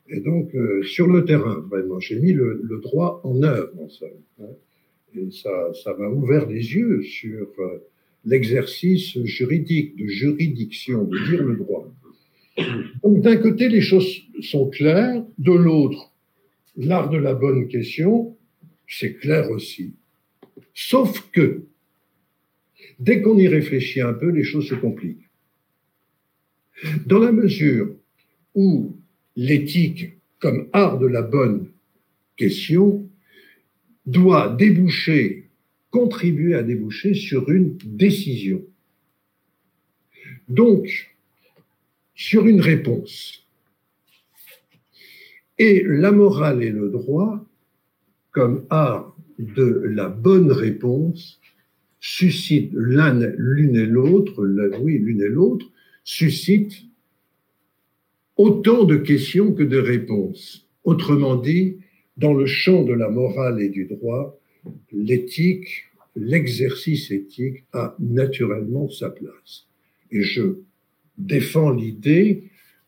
Et 0.10 0.20
donc, 0.20 0.54
euh, 0.56 0.82
sur 0.84 1.08
le 1.08 1.26
terrain, 1.26 1.66
vraiment, 1.70 2.00
j'ai 2.00 2.20
mis 2.20 2.34
le, 2.34 2.80
droit 2.82 3.22
en 3.24 3.42
œuvre, 3.44 3.72
en 3.80 3.90
somme. 3.90 4.10
Hein. 4.42 4.56
Et 5.16 5.32
ça, 5.32 5.72
ça 5.84 5.94
m'a 5.98 6.08
ouvert 6.08 6.48
les 6.48 6.76
yeux 6.76 7.02
sur 7.04 7.48
euh, 7.60 7.84
l'exercice 8.26 9.18
juridique, 9.24 9.96
de 9.98 10.08
juridiction, 10.08 11.04
de 11.04 11.18
dire 11.30 11.44
le 11.44 11.56
droit. 11.56 11.94
Donc, 13.04 13.22
d'un 13.22 13.38
côté, 13.38 13.70
les 13.70 13.82
choses 13.82 14.08
sont 14.42 14.70
claires. 14.70 15.24
De 15.38 15.52
l'autre, 15.52 16.12
l'art 16.78 17.10
de 17.10 17.18
la 17.18 17.34
bonne 17.34 17.68
question, 17.68 18.38
c'est 18.88 19.16
clair 19.16 19.50
aussi. 19.50 19.94
Sauf 20.74 21.30
que, 21.32 21.64
Dès 23.00 23.22
qu'on 23.22 23.38
y 23.38 23.48
réfléchit 23.48 24.02
un 24.02 24.14
peu, 24.14 24.30
les 24.30 24.44
choses 24.44 24.68
se 24.68 24.76
compliquent. 24.76 25.30
Dans 27.06 27.20
la 27.20 27.32
mesure 27.32 27.96
où 28.56 28.96
l'éthique, 29.36 30.14
comme 30.40 30.68
art 30.74 31.00
de 31.00 31.08
la 31.08 31.22
bonne 31.22 31.68
question, 32.36 33.10
doit 34.06 34.56
déboucher, 34.56 35.50
contribuer 35.92 36.56
à 36.56 36.64
déboucher 36.64 37.14
sur 37.14 37.50
une 37.50 37.78
décision. 37.86 38.62
Donc, 40.50 41.13
sur 42.16 42.48
une 42.48 42.62
réponse. 42.62 43.46
Et 45.60 45.84
la 45.86 46.12
morale 46.12 46.64
et 46.64 46.70
le 46.70 46.90
droit, 46.90 47.46
comme 48.32 48.66
art 48.70 49.16
de 49.40 49.84
la 49.86 50.10
bonne 50.10 50.52
réponse, 50.52 51.40
suscite 52.00 52.72
l'une 52.74 53.76
et 53.76 53.86
l'autre, 53.86 54.46
oui, 54.82 54.98
l'une 54.98 55.22
et 55.22 55.30
l'autre, 55.30 55.72
suscite 56.04 56.74
autant 58.36 58.84
de 58.84 58.98
questions 58.98 59.54
que 59.54 59.64
de 59.64 59.78
réponses. 59.78 60.68
Autrement 60.84 61.36
dit, 61.36 61.78
dans 62.18 62.34
le 62.34 62.46
champ 62.46 62.84
de 62.84 62.94
la 62.94 63.10
morale 63.10 63.62
et 63.62 63.70
du 63.70 63.86
droit, 63.86 64.38
l'éthique, 64.92 65.86
l'exercice 66.16 67.10
éthique 67.12 67.64
a 67.74 67.96
naturellement 68.00 68.90
sa 68.90 69.10
place. 69.10 69.68
Et 70.12 70.22
je 70.22 70.58
défends 71.18 71.72
l'idée 71.72 72.44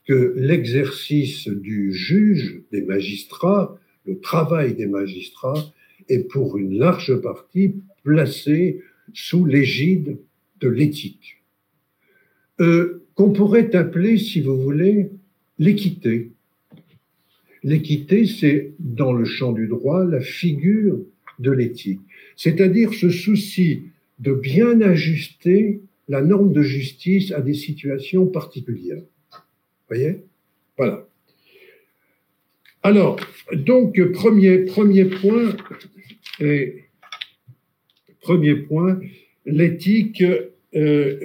que 0.08 0.34
l'exercice 0.38 1.48
du 1.48 1.94
juge, 1.94 2.62
des 2.72 2.82
magistrats, 2.82 3.78
le 4.06 4.20
travail 4.20 4.76
des 4.76 4.86
magistrats 4.86 5.74
est 6.10 6.28
pour 6.30 6.58
une 6.58 6.78
large 6.78 7.20
partie 7.22 7.76
placé 8.04 8.82
sous 9.14 9.46
l'égide 9.46 10.20
de 10.60 10.70
l'éthique. 10.70 11.42
euh, 12.62 13.04
qu'on 13.16 13.32
pourrait 13.32 13.76
appeler, 13.76 14.18
si 14.18 14.42
vous 14.42 14.62
voulez, 14.62 15.10
l'équité. 15.58 16.32
L'équité, 17.64 18.26
c'est 18.26 18.74
dans 18.80 19.14
le 19.14 19.26
champ 19.26 19.52
du 19.52 19.68
droit 19.68 20.04
la 20.06 20.22
figure 20.22 21.00
de 21.40 21.52
l'éthique, 21.52 22.02
c'est-à-dire 22.36 22.94
ce 22.94 23.10
souci 23.10 23.84
de 24.20 24.34
bien 24.34 24.82
ajuster 24.82 25.82
la 26.08 26.22
norme 26.22 26.54
de 26.54 26.62
justice 26.62 27.32
à 27.32 27.42
des 27.42 27.54
situations 27.54 28.28
particulières. 28.28 29.04
Voyez? 29.90 30.24
Voilà. 30.78 31.08
Alors, 32.84 33.20
donc, 33.54 34.00
premier, 34.12 34.60
premier 34.60 35.06
point, 35.06 35.56
et, 36.40 36.84
premier 38.22 38.56
point, 38.56 39.00
l'éthique, 39.46 40.24
euh, 40.76 41.20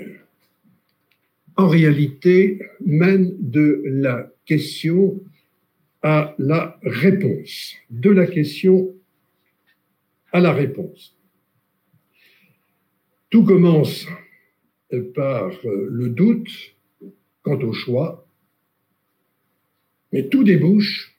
en 1.56 1.68
réalité, 1.68 2.60
mène 2.80 3.36
de 3.38 3.82
la 3.84 4.32
question 4.46 5.20
à 6.02 6.34
la 6.38 6.78
réponse, 6.82 7.74
de 7.90 8.10
la 8.10 8.26
question 8.26 8.94
à 10.32 10.40
la 10.40 10.52
réponse. 10.52 11.14
Tout 13.28 13.44
commence 13.44 14.06
par 15.14 15.52
le 15.64 16.08
doute 16.08 16.50
quant 17.42 17.58
au 17.60 17.72
choix, 17.72 18.26
mais 20.12 20.28
tout 20.28 20.44
débouche 20.44 21.16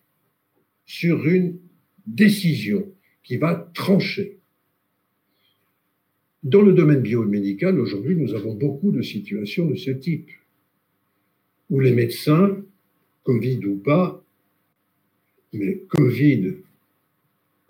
sur 0.86 1.26
une 1.26 1.58
décision 2.06 2.92
qui 3.24 3.38
va 3.38 3.56
trancher. 3.74 4.40
Dans 6.44 6.62
le 6.62 6.74
domaine 6.74 7.02
biomédical, 7.02 7.80
aujourd'hui, 7.80 8.16
nous 8.16 8.34
avons 8.34 8.56
beaucoup 8.56 8.92
de 8.92 9.02
situations 9.02 9.68
de 9.68 9.76
ce 9.76 9.92
type, 9.92 10.30
où 11.70 11.80
les 11.80 11.94
médecins, 11.94 12.58
Covid 13.24 13.66
ou 13.66 13.78
pas, 13.78 14.24
mais 15.54 15.84
Covid 15.88 16.56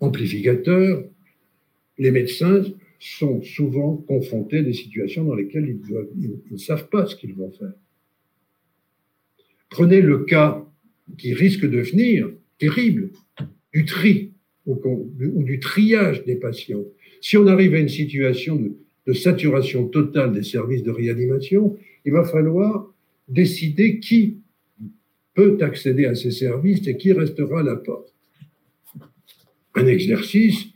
amplificateur, 0.00 1.04
les 1.98 2.10
médecins 2.10 2.64
sont 3.02 3.42
souvent 3.42 3.96
confrontés 3.96 4.58
à 4.58 4.62
des 4.62 4.72
situations 4.72 5.24
dans 5.24 5.34
lesquelles 5.34 5.76
ils, 6.16 6.38
ne 6.50 6.56
savent 6.56 6.88
pas 6.88 7.06
ce 7.06 7.16
qu'ils 7.16 7.34
vont 7.34 7.50
faire. 7.50 7.72
Prenez 9.70 10.00
le 10.00 10.18
cas 10.18 10.64
qui 11.18 11.34
risque 11.34 11.68
de 11.68 11.80
venir 11.80 12.30
terrible 12.58 13.10
du 13.72 13.84
tri 13.86 14.32
ou, 14.66 14.80
du 15.42 15.58
triage 15.58 16.24
des 16.24 16.36
patients. 16.36 16.84
Si 17.20 17.36
on 17.36 17.48
arrive 17.48 17.74
à 17.74 17.80
une 17.80 17.88
situation 17.88 18.54
de, 18.54 18.76
de 19.08 19.12
saturation 19.12 19.88
totale 19.88 20.32
des 20.32 20.44
services 20.44 20.84
de 20.84 20.92
réanimation, 20.92 21.76
il 22.04 22.12
va 22.12 22.22
falloir 22.22 22.94
décider 23.26 23.98
qui 23.98 24.38
peut 25.34 25.58
accéder 25.60 26.04
à 26.04 26.14
ces 26.14 26.30
services 26.30 26.86
et 26.86 26.96
qui 26.96 27.12
restera 27.12 27.60
à 27.60 27.64
la 27.64 27.76
porte. 27.76 28.14
Un 29.74 29.86
exercice 29.88 30.71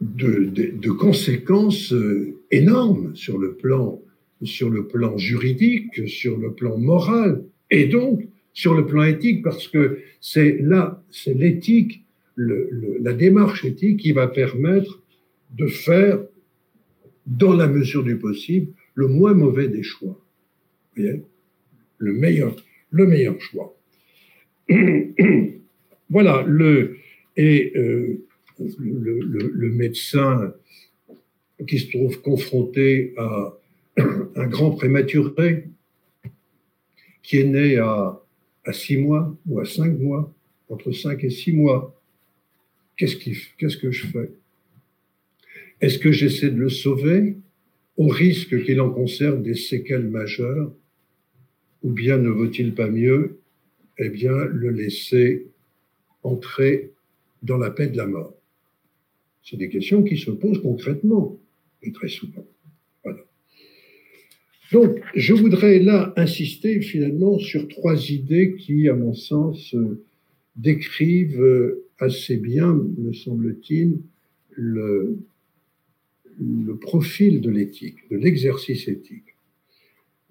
de, 0.00 0.90
conséquences 0.90 1.92
euh, 1.92 2.38
énormes 2.50 3.14
sur 3.14 3.38
le 3.38 3.54
plan 3.54 4.00
sur 4.42 4.68
le 4.68 4.86
plan 4.86 5.16
juridique, 5.16 6.08
sur 6.08 6.36
le 6.36 6.52
plan 6.52 6.76
moral, 6.76 7.42
et 7.70 7.86
donc 7.86 8.28
sur 8.52 8.74
le 8.74 8.84
plan 8.84 9.04
éthique, 9.04 9.42
parce 9.42 9.66
que 9.68 10.00
c'est 10.20 10.58
là, 10.60 11.02
c'est 11.10 11.34
l'éthique, 11.34 12.04
le, 12.34 12.98
la 13.00 13.14
démarche 13.14 13.64
éthique 13.64 14.00
qui 14.00 14.12
va 14.12 14.28
permettre 14.28 15.02
de 15.56 15.66
faire, 15.66 16.20
dans 17.26 17.54
la 17.54 17.66
mesure 17.66 18.04
du 18.04 18.18
possible, 18.18 18.72
le 18.94 19.08
moins 19.08 19.34
mauvais 19.34 19.68
des 19.68 19.82
choix. 19.82 20.20
Vous 20.96 21.04
le 21.98 22.12
meilleur, 22.12 22.54
le 22.90 23.06
meilleur 23.06 23.40
choix. 23.40 23.76
voilà, 26.10 26.44
le, 26.46 26.96
et 27.36 27.72
euh, 27.76 28.24
le, 28.58 29.70
médecin 29.70 30.52
qui 31.66 31.78
se 31.78 31.90
trouve 31.90 32.20
confronté 32.22 33.14
à 33.16 33.56
un 33.96 34.46
grand 34.46 34.72
prématuré 34.72 35.68
qui 37.22 37.38
est 37.38 37.44
né 37.44 37.76
à, 37.78 38.20
à 38.64 38.72
six 38.72 38.98
mois 38.98 39.36
ou 39.46 39.60
à 39.60 39.64
cinq 39.64 39.98
mois, 39.98 40.32
entre 40.68 40.92
cinq 40.92 41.24
et 41.24 41.30
six 41.30 41.52
mois. 41.52 42.00
Qu'est-ce, 42.96 43.16
qu'est-ce 43.58 43.76
que 43.76 43.90
je 43.90 44.06
fais? 44.06 44.30
Est-ce 45.80 45.98
que 45.98 46.12
j'essaie 46.12 46.50
de 46.50 46.58
le 46.58 46.68
sauver 46.68 47.36
au 47.96 48.08
risque 48.08 48.62
qu'il 48.64 48.80
en 48.80 48.90
conserve 48.90 49.42
des 49.42 49.54
séquelles 49.54 50.08
majeures? 50.08 50.72
Ou 51.82 51.90
bien 51.90 52.16
ne 52.16 52.30
vaut-il 52.30 52.74
pas 52.74 52.88
mieux, 52.88 53.38
eh 53.98 54.08
bien, 54.08 54.32
le 54.32 54.70
laisser 54.70 55.46
entrer 56.22 56.92
dans 57.42 57.58
la 57.58 57.70
paix 57.70 57.86
de 57.86 57.96
la 57.96 58.06
mort? 58.06 58.35
C'est 59.48 59.56
des 59.56 59.68
questions 59.68 60.02
qui 60.02 60.16
se 60.16 60.32
posent 60.32 60.60
concrètement 60.60 61.38
et 61.82 61.92
très 61.92 62.08
souvent. 62.08 62.44
Donc, 64.72 64.98
je 65.14 65.32
voudrais 65.32 65.78
là 65.78 66.12
insister 66.16 66.80
finalement 66.80 67.38
sur 67.38 67.68
trois 67.68 68.10
idées 68.10 68.56
qui, 68.56 68.88
à 68.88 68.94
mon 68.94 69.14
sens, 69.14 69.72
euh, 69.74 70.02
décrivent 70.56 71.40
euh, 71.40 71.84
assez 72.00 72.36
bien, 72.36 72.74
me 72.98 73.12
semble-t-il, 73.12 73.98
le, 74.50 75.18
le 76.40 76.76
profil 76.76 77.40
de 77.40 77.50
l'éthique, 77.50 78.10
de 78.10 78.16
l'exercice 78.16 78.88
éthique. 78.88 79.36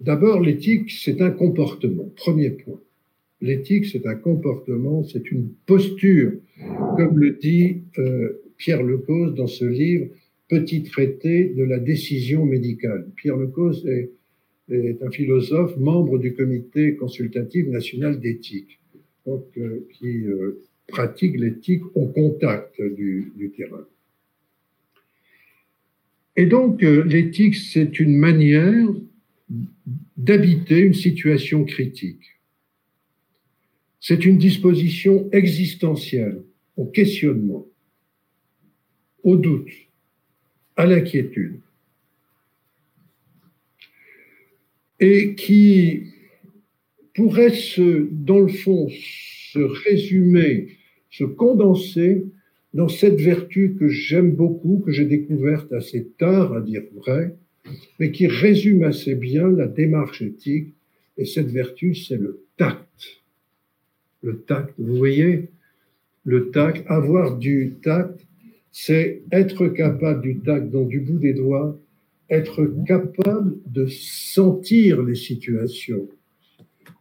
D'abord, 0.00 0.42
l'éthique, 0.42 0.90
c'est 0.90 1.22
un 1.22 1.30
comportement, 1.30 2.12
premier 2.16 2.50
point. 2.50 2.80
L'éthique, 3.40 3.86
c'est 3.86 4.06
un 4.06 4.16
comportement, 4.16 5.02
c'est 5.04 5.30
une 5.30 5.48
posture, 5.64 6.32
comme 6.98 7.18
le 7.18 7.30
dit 7.32 7.78
euh, 7.96 8.42
Pierre 8.56 8.82
Lecause 8.82 9.34
dans 9.34 9.46
ce 9.46 9.64
livre, 9.64 10.08
Petit 10.48 10.84
traité 10.84 11.48
de 11.48 11.64
la 11.64 11.80
décision 11.80 12.44
médicale. 12.44 13.10
Pierre 13.16 13.36
Lecause 13.36 13.84
est 13.84 15.02
un 15.02 15.10
philosophe, 15.10 15.76
membre 15.76 16.18
du 16.18 16.34
comité 16.34 16.94
consultatif 16.94 17.66
national 17.66 18.20
d'éthique, 18.20 18.78
euh, 19.26 19.88
qui 19.90 20.24
euh, 20.24 20.62
pratique 20.86 21.36
l'éthique 21.36 21.82
au 21.96 22.06
contact 22.06 22.80
du, 22.80 23.32
du, 23.34 23.50
terrain. 23.50 23.84
Et 26.36 26.46
donc, 26.46 26.84
euh, 26.84 27.02
l'éthique, 27.02 27.56
c'est 27.56 27.98
une 27.98 28.16
manière 28.16 28.86
d'habiter 30.16 30.78
une 30.78 30.94
situation 30.94 31.64
critique. 31.64 32.38
C'est 33.98 34.24
une 34.24 34.38
disposition 34.38 35.28
existentielle 35.32 36.42
au 36.76 36.84
questionnement, 36.84 37.66
au 39.26 39.36
doute, 39.36 39.70
à 40.76 40.86
l'inquiétude. 40.86 41.60
et 45.00 45.34
qui 45.34 46.04
pourrait 47.14 47.50
se, 47.50 48.08
dans 48.10 48.40
le 48.40 48.48
fond, 48.48 48.88
se 48.88 49.58
résumer, 49.58 50.68
se 51.10 51.24
condenser 51.24 52.24
dans 52.74 52.88
cette 52.88 53.20
vertu 53.20 53.76
que 53.78 53.88
j'aime 53.88 54.32
beaucoup, 54.32 54.82
que 54.84 54.92
j'ai 54.92 55.06
découverte 55.06 55.72
assez 55.72 56.08
tard, 56.18 56.52
à 56.52 56.60
dire 56.60 56.82
vrai, 56.94 57.34
mais 57.98 58.10
qui 58.10 58.26
résume 58.26 58.82
assez 58.84 59.14
bien 59.14 59.48
la 59.48 59.66
démarche 59.66 60.22
éthique. 60.22 60.74
Et 61.16 61.24
cette 61.24 61.50
vertu, 61.50 61.94
c'est 61.94 62.18
le 62.18 62.42
tact. 62.58 63.22
Le 64.22 64.40
tact, 64.40 64.74
vous 64.78 64.96
voyez, 64.96 65.48
le 66.24 66.50
tact, 66.50 66.84
avoir 66.86 67.38
du 67.38 67.74
tact, 67.82 68.25
c'est 68.78 69.22
être 69.32 69.68
capable 69.68 70.20
du 70.20 70.38
tact, 70.40 70.68
donc 70.68 70.88
du 70.88 71.00
bout 71.00 71.18
des 71.18 71.32
doigts, 71.32 71.80
être 72.28 72.62
capable 72.86 73.56
de 73.64 73.86
sentir 73.86 75.02
les 75.02 75.14
situations, 75.14 76.06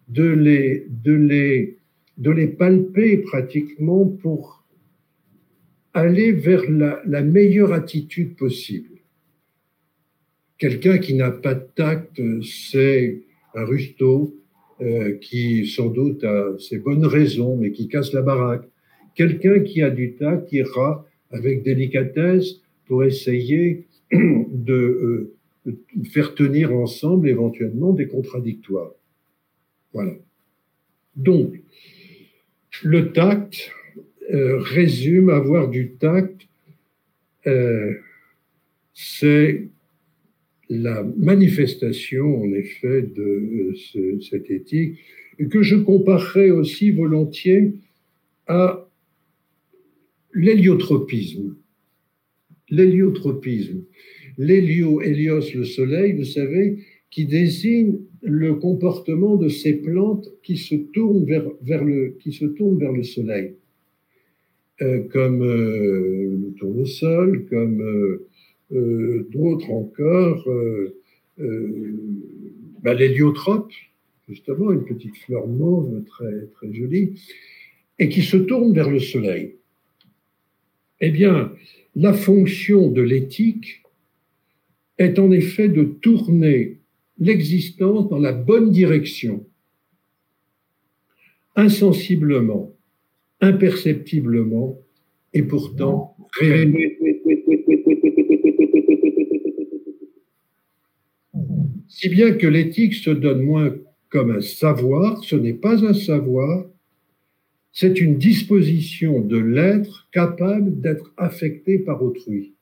de 0.07 0.23
les, 0.23 0.87
de 0.89 1.11
les, 1.11 1.77
de 2.17 2.31
les 2.31 2.47
palper 2.47 3.17
pratiquement 3.17 4.05
pour 4.05 4.63
aller 5.93 6.31
vers 6.31 6.63
la, 6.71 7.21
meilleure 7.21 7.73
attitude 7.73 8.37
possible. 8.37 9.01
Quelqu'un 10.57 10.97
qui 10.97 11.13
n'a 11.13 11.31
pas 11.31 11.55
de 11.55 11.67
tact, 11.75 12.21
c'est 12.41 13.21
un 13.53 13.65
rusto 13.65 14.33
euh, 14.79 15.17
qui 15.17 15.67
sans 15.67 15.89
doute 15.89 16.23
a 16.23 16.57
ses 16.57 16.77
bonnes 16.77 17.05
raisons, 17.05 17.57
mais 17.57 17.73
qui 17.73 17.89
casse 17.89 18.13
la 18.13 18.21
baraque. 18.21 18.65
Quelqu'un 19.13 19.59
qui 19.59 19.81
a 19.81 19.89
du 19.89 20.13
tact 20.13 20.53
ira 20.53 21.05
avec 21.31 21.63
délicatesse 21.63 22.61
pour 22.85 23.03
essayer 23.03 23.85
de, 24.11 25.31
euh, 25.67 25.73
faire 26.11 26.35
tenir 26.35 26.73
ensemble 26.73 27.29
éventuellement 27.29 27.93
des 27.93 28.07
contradictoires. 28.07 28.93
Voilà. 29.93 30.13
Donc, 31.15 31.55
le 32.83 33.11
tact 33.13 33.71
euh, 34.33 34.59
résume 34.59 35.29
avoir 35.29 35.69
du 35.69 35.91
tact, 35.91 36.41
euh, 37.47 37.93
c'est 38.93 39.67
la 40.69 41.03
manifestation, 41.17 42.41
en 42.41 42.51
effet, 42.53 43.03
de 43.03 43.75
cette 44.21 44.49
éthique, 44.49 44.97
que 45.51 45.61
je 45.61 45.75
comparerais 45.75 46.49
aussi 46.49 46.91
volontiers 46.91 47.73
à 48.47 48.87
l'héliotropisme. 50.35 51.55
L'héliotropisme. 52.69 53.83
L'hélio, 54.37 55.01
hélios, 55.01 55.53
le 55.55 55.63
soleil, 55.63 56.13
vous 56.13 56.25
savez, 56.25 56.79
qui 57.09 57.25
désigne 57.25 57.99
le 58.21 58.55
comportement 58.55 59.37
de 59.37 59.47
ces 59.47 59.75
plantes 59.75 60.27
qui 60.43 60.57
se 60.57 60.75
tournent 60.75 61.25
vers, 61.25 61.85
le, 61.85 62.17
soleil, 63.03 63.53
euh, 64.81 65.03
comme 65.09 65.41
euh, 65.41 66.37
le 66.41 66.53
tournesol, 66.57 67.45
comme 67.49 67.81
euh, 68.73 69.27
d'autres 69.31 69.71
encore, 69.71 70.49
bah, 72.81 72.93
l'héliotrope, 72.93 73.71
justement, 74.27 74.71
une 74.71 74.83
petite 74.83 75.15
fleur 75.17 75.47
mauve 75.47 76.03
très, 76.05 76.47
très 76.55 76.73
jolie, 76.73 77.13
et 77.99 78.09
qui 78.09 78.21
se 78.21 78.37
tourne 78.37 78.73
vers 78.73 78.89
le 78.89 78.99
soleil. 78.99 79.55
Eh 81.01 81.11
bien, 81.11 81.51
la 81.95 82.13
fonction 82.13 82.89
de 82.89 83.01
l'éthique 83.01 83.83
est 84.97 85.19
en 85.19 85.31
effet 85.31 85.67
de 85.67 85.83
tourner 85.83 86.79
l'existence 87.19 88.09
dans 88.09 88.19
la 88.19 88.31
bonne 88.31 88.71
direction, 88.71 89.45
insensiblement, 91.55 92.73
imperceptiblement, 93.41 94.79
et 95.33 95.43
pourtant 95.43 96.15
Si 101.87 102.09
bien 102.09 102.33
que 102.33 102.47
l'éthique 102.47 102.93
se 102.93 103.09
donne 103.09 103.41
moins 103.41 103.73
comme 104.09 104.31
un 104.31 104.41
savoir, 104.41 105.23
ce 105.23 105.35
n'est 105.35 105.53
pas 105.53 105.85
un 105.85 105.93
savoir, 105.93 106.65
c'est 107.75 107.99
une 107.99 108.17
disposition 108.17 109.19
de 109.19 109.37
l'être 109.37 110.07
capable 110.13 110.79
d'être 110.79 111.13
affecté 111.17 111.77
par 111.77 112.01
autrui. 112.01 112.53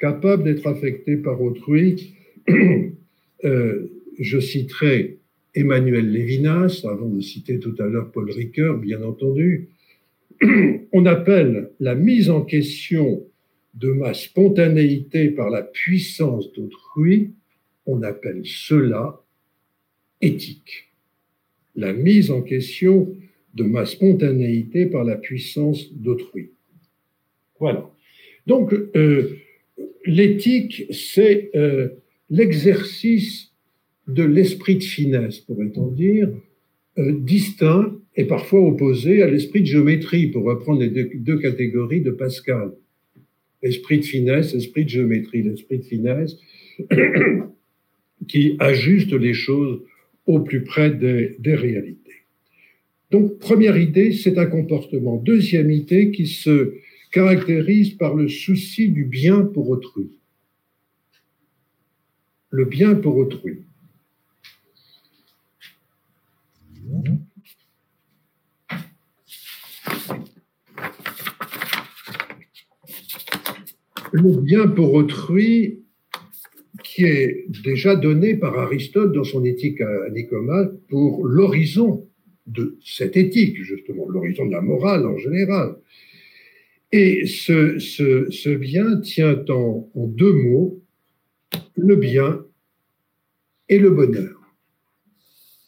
Capable 0.00 0.42
d'être 0.42 0.66
affecté 0.66 1.16
par 1.16 1.40
autrui. 1.40 2.14
Euh, 3.42 3.86
je 4.18 4.38
citerai 4.38 5.16
Emmanuel 5.54 6.12
Lévinas, 6.12 6.84
avant 6.84 7.08
de 7.08 7.22
citer 7.22 7.58
tout 7.58 7.74
à 7.78 7.86
l'heure 7.86 8.12
Paul 8.12 8.30
Ricoeur, 8.30 8.76
bien 8.76 9.02
entendu. 9.02 9.70
On 10.92 11.06
appelle 11.06 11.70
la 11.80 11.94
mise 11.94 12.28
en 12.28 12.42
question 12.42 13.24
de 13.72 13.92
ma 13.92 14.12
spontanéité 14.12 15.30
par 15.30 15.48
la 15.48 15.62
puissance 15.62 16.52
d'autrui, 16.52 17.30
on 17.86 18.02
appelle 18.02 18.42
cela 18.44 19.22
éthique. 20.20 20.90
La 21.76 21.94
mise 21.94 22.30
en 22.30 22.42
question 22.42 23.16
de 23.54 23.64
ma 23.64 23.84
spontanéité 23.84 24.86
par 24.86 25.04
la 25.04 25.16
puissance 25.16 25.92
d'autrui. 25.92 26.50
Voilà. 27.58 27.90
Donc, 28.46 28.72
euh, 28.72 29.36
l'éthique, 30.06 30.86
c'est 30.90 31.50
euh, 31.54 31.88
l'exercice 32.30 33.52
de 34.08 34.22
l'esprit 34.22 34.76
de 34.76 34.82
finesse, 34.82 35.38
pourrait-on 35.40 35.88
dire, 35.88 36.30
euh, 36.98 37.12
distinct 37.18 37.94
et 38.16 38.24
parfois 38.24 38.60
opposé 38.60 39.22
à 39.22 39.30
l'esprit 39.30 39.60
de 39.60 39.66
géométrie, 39.66 40.28
pour 40.28 40.44
reprendre 40.44 40.80
les 40.80 40.90
deux, 40.90 41.38
catégories 41.38 42.00
de 42.00 42.10
Pascal. 42.10 42.72
Esprit 43.62 43.98
de 43.98 44.04
finesse, 44.04 44.54
esprit 44.54 44.84
de 44.84 44.90
géométrie. 44.90 45.42
L'esprit 45.42 45.78
de 45.78 45.84
finesse 45.84 46.36
qui 48.28 48.56
ajuste 48.58 49.12
les 49.12 49.34
choses 49.34 49.82
au 50.26 50.40
plus 50.40 50.64
près 50.64 50.90
des 50.90 51.54
réalités. 51.54 51.99
Donc, 53.10 53.38
première 53.38 53.76
idée, 53.76 54.12
c'est 54.12 54.38
un 54.38 54.46
comportement. 54.46 55.16
Deuxième 55.16 55.70
idée 55.70 56.12
qui 56.12 56.26
se 56.26 56.74
caractérise 57.10 57.94
par 57.94 58.14
le 58.14 58.28
souci 58.28 58.88
du 58.88 59.04
bien 59.04 59.42
pour 59.42 59.68
autrui. 59.68 60.18
Le 62.50 62.64
bien 62.64 62.94
pour 62.94 63.16
autrui. 63.16 63.64
Le 74.12 74.40
bien 74.40 74.68
pour 74.68 74.94
autrui 74.94 75.84
qui 76.84 77.04
est 77.04 77.46
déjà 77.64 77.94
donné 77.94 78.36
par 78.36 78.58
Aristote 78.58 79.12
dans 79.12 79.24
son 79.24 79.44
éthique 79.44 79.80
à 79.80 80.10
Nicomède 80.10 80.80
pour 80.88 81.26
l'horizon 81.26 82.09
de 82.50 82.78
cette 82.84 83.16
éthique, 83.16 83.62
justement, 83.62 84.08
l'horizon 84.08 84.46
de 84.46 84.52
la 84.52 84.60
morale 84.60 85.06
en 85.06 85.18
général. 85.18 85.76
Et 86.92 87.26
ce, 87.26 87.78
ce, 87.78 88.54
bien 88.54 89.00
tient 89.00 89.44
en, 89.48 89.88
en, 89.94 90.06
deux 90.06 90.32
mots, 90.32 90.82
le 91.76 91.96
bien 91.96 92.44
et 93.68 93.78
le 93.78 93.90
bonheur. 93.90 94.36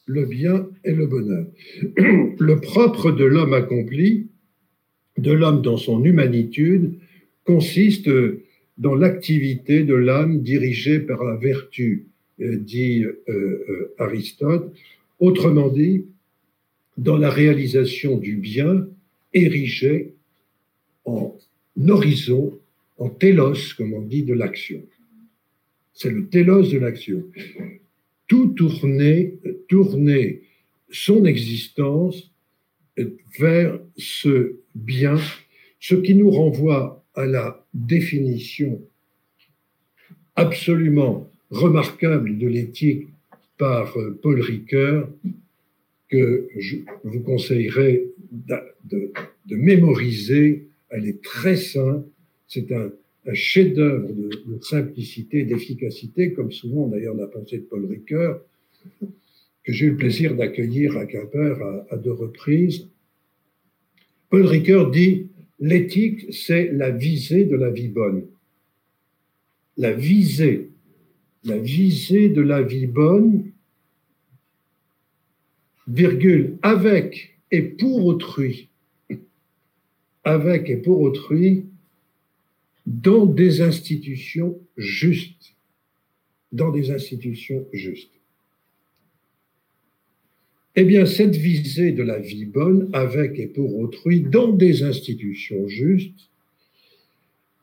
Le 0.06 0.26
bien 0.26 0.68
et 0.84 0.92
le 0.92 1.06
bonheur. 1.06 1.46
Le 2.38 2.60
propre 2.60 3.12
de 3.12 3.24
l'homme 3.24 3.54
accompli, 3.54 4.26
de 5.16 5.30
l'homme 5.30 5.62
dans 5.62 5.76
son 5.76 6.02
humanitude, 6.04 6.98
consiste 7.44 8.10
dans 8.78 8.94
l'activité 8.94 9.84
de 9.84 9.94
l'âme 9.94 10.42
dirigée 10.42 10.98
par 10.98 11.22
la 11.24 11.36
vertu, 11.36 12.06
euh, 12.40 12.56
dit 12.56 13.04
euh, 13.04 13.22
euh, 13.28 13.94
Aristote. 13.98 14.72
Autrement 15.20 15.68
dit, 15.68 16.06
dans 16.96 17.16
la 17.16 17.30
réalisation 17.30 18.18
du 18.18 18.36
bien 18.36 18.86
érigé 19.32 20.14
en 21.04 21.36
horizon, 21.88 22.58
en 22.98 23.08
télos, 23.08 23.74
comme 23.76 23.94
on 23.94 24.02
dit, 24.02 24.22
de 24.22 24.34
l'action. 24.34 24.82
C'est 25.94 26.10
le 26.10 26.26
télos 26.28 26.70
de 26.70 26.78
l'action. 26.78 27.24
Tout 28.28 28.48
tourner, 28.48 29.34
tourner 29.68 30.42
son 30.90 31.24
existence 31.24 32.30
vers 33.38 33.78
ce 33.96 34.56
bien, 34.74 35.16
ce 35.80 35.94
qui 35.94 36.14
nous 36.14 36.30
renvoie 36.30 37.04
à 37.14 37.26
la 37.26 37.66
définition 37.74 38.80
absolument 40.36 41.30
remarquable 41.50 42.38
de 42.38 42.46
l'éthique 42.46 43.08
par 43.58 43.94
Paul 44.22 44.40
Ricoeur, 44.40 45.08
que 46.12 46.46
je 46.58 46.76
vous 47.04 47.20
conseillerais 47.20 48.04
de, 48.84 49.10
mémoriser. 49.48 50.68
Elle 50.90 51.08
est 51.08 51.22
très 51.22 51.56
simple. 51.56 52.06
C'est 52.46 52.70
un, 52.72 52.92
chef-d'œuvre 53.32 54.08
de, 54.12 54.58
simplicité, 54.60 55.44
d'efficacité, 55.44 56.32
comme 56.32 56.52
souvent 56.52 56.88
d'ailleurs 56.88 57.14
la 57.14 57.28
pensée 57.28 57.58
de 57.58 57.62
Paul 57.62 57.86
Ricoeur, 57.86 58.42
que 59.64 59.72
j'ai 59.72 59.86
eu 59.86 59.90
le 59.90 59.96
plaisir 59.96 60.34
d'accueillir 60.34 60.96
à 60.98 61.06
Quimper 61.06 61.62
à, 61.62 61.86
à, 61.90 61.96
deux 61.96 62.12
reprises. 62.12 62.88
Paul 64.28 64.44
Ricoeur 64.44 64.90
dit 64.90 65.28
l'éthique, 65.60 66.34
c'est 66.34 66.72
la 66.72 66.90
visée 66.90 67.44
de 67.44 67.56
la 67.56 67.70
vie 67.70 67.88
bonne. 67.88 68.24
La 69.78 69.92
visée, 69.92 70.68
la 71.44 71.58
visée 71.58 72.28
de 72.28 72.42
la 72.42 72.60
vie 72.60 72.88
bonne 72.88 73.51
virgule, 75.86 76.56
avec 76.62 77.36
et 77.50 77.62
pour 77.62 78.06
autrui, 78.06 78.68
avec 80.24 80.70
et 80.70 80.76
pour 80.76 81.00
autrui, 81.00 81.66
dans 82.86 83.26
des 83.26 83.60
institutions 83.60 84.58
justes, 84.76 85.54
dans 86.52 86.70
des 86.70 86.90
institutions 86.90 87.66
justes. 87.72 88.10
Eh 90.74 90.84
bien, 90.84 91.04
cette 91.04 91.36
visée 91.36 91.92
de 91.92 92.02
la 92.02 92.18
vie 92.18 92.46
bonne, 92.46 92.88
avec 92.94 93.38
et 93.38 93.46
pour 93.46 93.78
autrui, 93.78 94.20
dans 94.20 94.52
des 94.52 94.82
institutions 94.82 95.68
justes, 95.68 96.30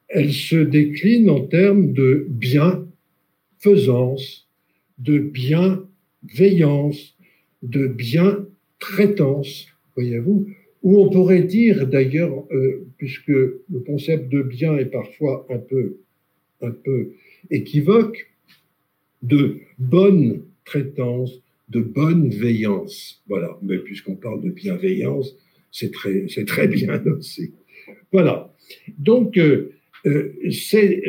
elle 0.10 0.32
se 0.34 0.55
décline 0.55 1.29
en 1.29 1.41
termes 1.41 1.93
de 1.93 2.25
bienfaisance, 2.29 4.47
de 4.99 5.19
bienveillance, 5.19 7.15
de 7.63 7.88
bien-traitance, 7.88 9.67
voyez-vous, 9.95 10.48
ou 10.84 11.00
on 11.02 11.10
pourrait 11.10 11.43
dire 11.43 11.88
d'ailleurs, 11.88 12.45
euh, 12.52 12.88
puisque 12.98 13.28
le 13.28 13.80
concept 13.86 14.30
de 14.30 14.41
bien 14.41 14.78
est 14.78 14.86
parfois 14.86 15.45
un 15.50 15.58
peu, 15.58 15.98
un 16.62 16.72
peu 16.72 17.12
équivoque, 17.52 18.32
de 19.22 19.58
bonne 19.78 20.43
traitance, 20.63 21.41
de 21.69 21.82
bonne 21.82 22.30
veillance. 22.30 23.22
Voilà, 23.28 23.58
mais 23.62 23.78
puisqu'on 23.80 24.15
parle 24.15 24.41
de 24.41 24.50
bienveillance, 24.50 25.36
c'est 25.72 25.91
très, 25.91 26.28
c'est 26.30 26.45
très 26.45 26.67
bien 26.67 27.04
aussi. 27.17 27.54
Voilà. 28.12 28.54
Donc, 28.98 29.38
euh, 29.38 29.74
euh, 30.06 30.34
c'est 30.50 31.04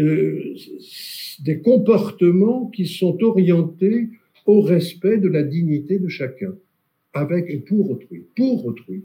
des 1.44 1.60
comportements 1.60 2.66
qui 2.66 2.86
sont 2.86 3.22
orientés 3.22 4.08
au 4.50 4.60
respect 4.62 5.18
de 5.18 5.28
la 5.28 5.44
dignité 5.44 5.98
de 5.98 6.08
chacun, 6.08 6.54
avec 7.12 7.48
et 7.48 7.58
pour 7.58 7.90
autrui, 7.90 8.24
pour 8.34 8.66
autrui, 8.66 9.04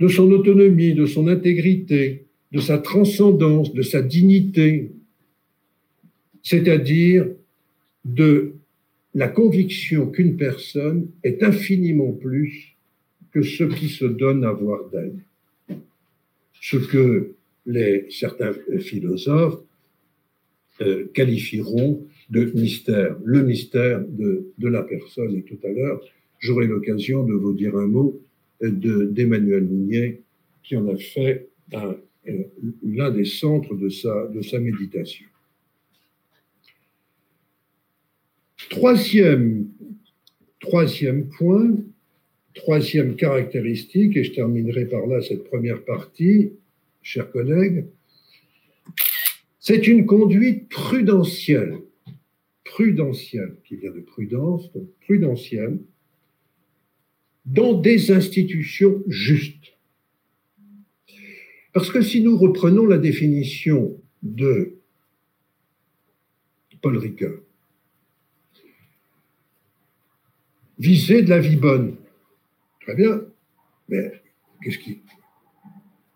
de 0.00 0.08
son 0.08 0.30
autonomie, 0.32 0.94
de 0.94 1.06
son 1.06 1.28
intégrité, 1.28 2.26
de 2.50 2.60
sa 2.60 2.78
transcendance, 2.78 3.72
de 3.72 3.82
sa 3.82 4.02
dignité, 4.02 4.90
c'est-à-dire 6.42 7.28
de 8.04 8.54
la 9.14 9.28
conviction 9.28 10.10
qu'une 10.10 10.36
personne 10.36 11.08
est 11.22 11.44
infiniment 11.44 12.12
plus 12.12 12.74
que 13.30 13.42
ce 13.42 13.64
qui 13.64 13.88
se 13.88 14.04
donne 14.04 14.44
à 14.44 14.50
voir 14.50 14.80
d'elle. 14.90 15.18
Ce 16.60 16.76
que 16.76 17.34
les, 17.66 18.06
certains 18.10 18.52
philosophes 18.80 19.60
euh, 20.80 21.06
qualifieront 21.14 22.04
de 22.32 22.50
mystère, 22.54 23.16
le 23.24 23.42
mystère 23.42 24.02
de, 24.08 24.52
la 24.58 24.82
personne. 24.82 25.36
Et 25.36 25.42
tout 25.42 25.58
à 25.64 25.68
l'heure, 25.68 26.00
j'aurai 26.38 26.66
l'occasion 26.66 27.24
de 27.24 27.34
vous 27.34 27.52
dire 27.52 27.76
un 27.76 27.86
mot 27.86 28.18
d'Emmanuel 28.62 29.64
Mounier, 29.64 30.22
qui 30.62 30.76
en 30.76 30.88
a 30.88 30.96
fait 30.96 31.50
euh, 31.74 31.92
l'un 32.82 33.10
des 33.10 33.26
centres 33.26 33.74
de 33.74 33.90
sa, 33.90 34.58
méditation. 34.58 35.26
Troisième 38.70 39.68
point, 41.36 41.76
troisième 42.54 43.14
caractéristique, 43.16 44.16
et 44.16 44.24
je 44.24 44.32
terminerai 44.32 44.86
par 44.86 45.06
là 45.06 45.20
cette 45.20 45.44
première 45.44 45.84
partie, 45.84 46.52
chers 47.02 47.30
collègues, 47.30 47.84
c'est 49.60 49.86
une 49.86 50.06
conduite 50.06 50.70
prudentielle, 50.70 51.78
prudentielle, 52.72 53.56
qui 53.64 53.76
vient 53.76 53.90
de 53.90 54.00
prudence, 54.00 54.72
donc 54.72 54.88
prudentielle, 55.02 55.78
dans 57.44 57.74
des 57.74 58.10
institutions 58.10 59.02
justes. 59.08 59.76
Parce 61.74 61.90
que 61.90 62.00
si 62.00 62.22
nous 62.22 62.36
reprenons 62.38 62.86
la 62.86 62.96
définition 62.96 64.00
de 64.22 64.78
Paul 66.80 66.96
Ricoeur, 66.96 67.40
viser 70.78 71.20
de 71.22 71.28
la 71.28 71.40
vie 71.40 71.56
bonne. 71.56 71.96
Très 72.80 72.94
bien, 72.94 73.22
mais 73.88 74.12
qu'est-ce 74.62 74.78
qui. 74.78 75.02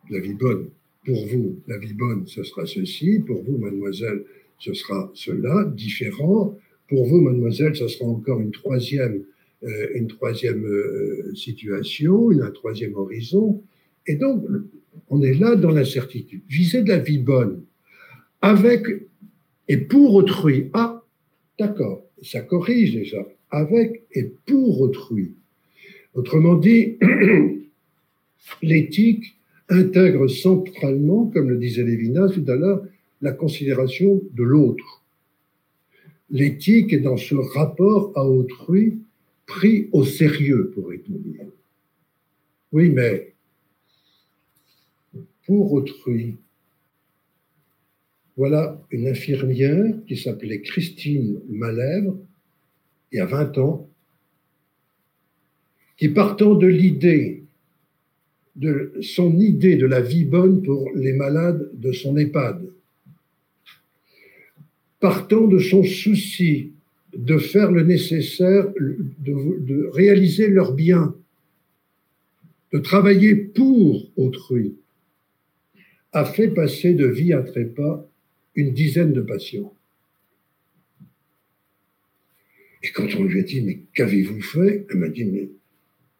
La 0.08 0.20
vie 0.20 0.34
bonne, 0.34 0.70
pour 1.04 1.26
vous, 1.26 1.60
la 1.66 1.78
vie 1.78 1.92
bonne, 1.92 2.26
ce 2.26 2.42
sera 2.44 2.64
ceci, 2.64 3.20
pour 3.26 3.42
vous, 3.42 3.58
mademoiselle, 3.58 4.24
ce 4.58 4.74
sera 4.74 5.10
cela, 5.14 5.64
différent. 5.74 6.58
Pour 6.88 7.06
vous, 7.06 7.20
mademoiselle, 7.20 7.74
ce 7.74 7.88
sera 7.88 8.08
encore 8.08 8.40
une 8.40 8.52
troisième, 8.52 9.22
euh, 9.64 9.88
une 9.94 10.06
troisième 10.06 10.64
euh, 10.64 11.34
situation, 11.34 12.30
un 12.30 12.50
troisième 12.50 12.94
horizon. 12.94 13.62
Et 14.06 14.16
donc, 14.16 14.44
on 15.08 15.22
est 15.22 15.34
là 15.34 15.56
dans 15.56 15.70
l'incertitude. 15.70 16.42
Viser 16.48 16.82
de 16.82 16.88
la 16.88 16.98
vie 16.98 17.18
bonne, 17.18 17.62
avec 18.40 18.86
et 19.68 19.76
pour 19.76 20.14
autrui. 20.14 20.70
Ah, 20.72 21.02
d'accord, 21.58 22.04
ça 22.22 22.40
corrige 22.40 22.94
déjà 22.94 23.26
avec 23.50 24.04
et 24.12 24.32
pour 24.46 24.80
autrui. 24.80 25.32
Autrement 26.14 26.54
dit, 26.54 26.96
l'éthique 28.62 29.36
intègre 29.68 30.28
centralement, 30.28 31.26
comme 31.26 31.50
le 31.50 31.58
disait 31.58 31.84
Lévinas 31.84 32.28
tout 32.28 32.44
à 32.48 32.54
l'heure, 32.54 32.84
la 33.20 33.32
considération 33.32 34.22
de 34.32 34.42
l'autre. 34.42 35.04
L'éthique 36.30 36.92
est 36.92 37.00
dans 37.00 37.16
ce 37.16 37.34
rapport 37.34 38.12
à 38.16 38.24
autrui 38.24 38.98
pris 39.46 39.88
au 39.92 40.04
sérieux, 40.04 40.70
pourrait-on 40.74 41.18
dire. 41.18 41.46
Oui, 42.72 42.90
mais 42.90 43.32
pour 45.46 45.72
autrui, 45.72 46.36
voilà 48.36 48.82
une 48.90 49.06
infirmière 49.06 49.94
qui 50.06 50.16
s'appelait 50.16 50.60
Christine 50.60 51.40
Malèvre, 51.48 52.18
il 53.12 53.18
y 53.18 53.20
a 53.20 53.26
20 53.26 53.58
ans, 53.58 53.88
qui 55.96 56.08
partant 56.08 56.54
de 56.54 56.66
l'idée, 56.66 57.44
de 58.56 58.92
son 59.00 59.38
idée 59.38 59.76
de 59.76 59.86
la 59.86 60.00
vie 60.00 60.24
bonne 60.24 60.62
pour 60.62 60.90
les 60.94 61.12
malades 61.12 61.70
de 61.74 61.92
son 61.92 62.16
EHPAD, 62.16 62.68
partant 65.06 65.46
de 65.46 65.60
son 65.60 65.84
souci 65.84 66.72
de 67.16 67.38
faire 67.38 67.70
le 67.70 67.84
nécessaire, 67.84 68.66
de, 68.76 69.88
réaliser 69.92 70.48
leur 70.48 70.72
bien, 70.74 71.14
de 72.72 72.80
travailler 72.80 73.36
pour 73.36 74.10
autrui, 74.16 74.74
a 76.12 76.24
fait 76.24 76.48
passer 76.48 76.92
de 76.94 77.06
vie 77.06 77.32
à 77.32 77.42
trépas 77.42 78.04
une 78.56 78.74
dizaine 78.74 79.12
de 79.12 79.20
patients. 79.20 79.72
Et 82.82 82.88
quand 82.88 83.14
on 83.14 83.22
lui 83.22 83.38
a 83.38 83.44
dit, 83.44 83.60
mais 83.60 83.78
qu'avez-vous 83.94 84.42
fait? 84.42 84.86
Elle 84.90 84.96
m'a 84.96 85.08
dit, 85.08 85.24
mais, 85.24 85.48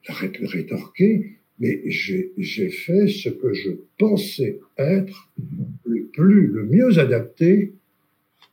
rétorqué, 0.08 1.38
mais 1.58 1.82
j'ai 1.90 2.70
fait 2.70 3.08
ce 3.08 3.30
que 3.30 3.52
je 3.52 3.70
pensais 3.98 4.60
être 4.78 5.28
le 5.84 6.04
plus, 6.04 6.46
le 6.46 6.66
mieux 6.66 7.00
adapté 7.00 7.72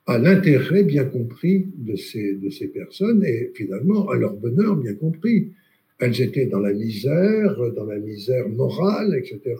à 0.05 0.17
l'intérêt 0.17 0.83
bien 0.83 1.05
compris 1.05 1.67
de 1.75 1.95
ces, 1.95 2.67
personnes 2.73 3.23
et 3.23 3.51
finalement 3.55 4.09
à 4.09 4.17
leur 4.17 4.33
bonheur 4.33 4.75
bien 4.75 4.93
compris. 4.95 5.51
Elles 5.99 6.21
étaient 6.21 6.47
dans 6.47 6.59
la 6.59 6.73
misère, 6.73 7.55
dans 7.75 7.85
la 7.85 7.99
misère 7.99 8.49
morale, 8.49 9.15
etc. 9.17 9.55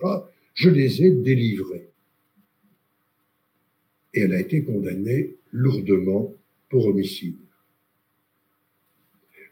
Je 0.53 0.69
les 0.69 1.03
ai 1.03 1.11
délivrées. 1.11 1.89
Et 4.13 4.21
elle 4.21 4.33
a 4.33 4.39
été 4.39 4.63
condamnée 4.63 5.35
lourdement 5.51 6.33
pour 6.69 6.87
homicide 6.87 7.35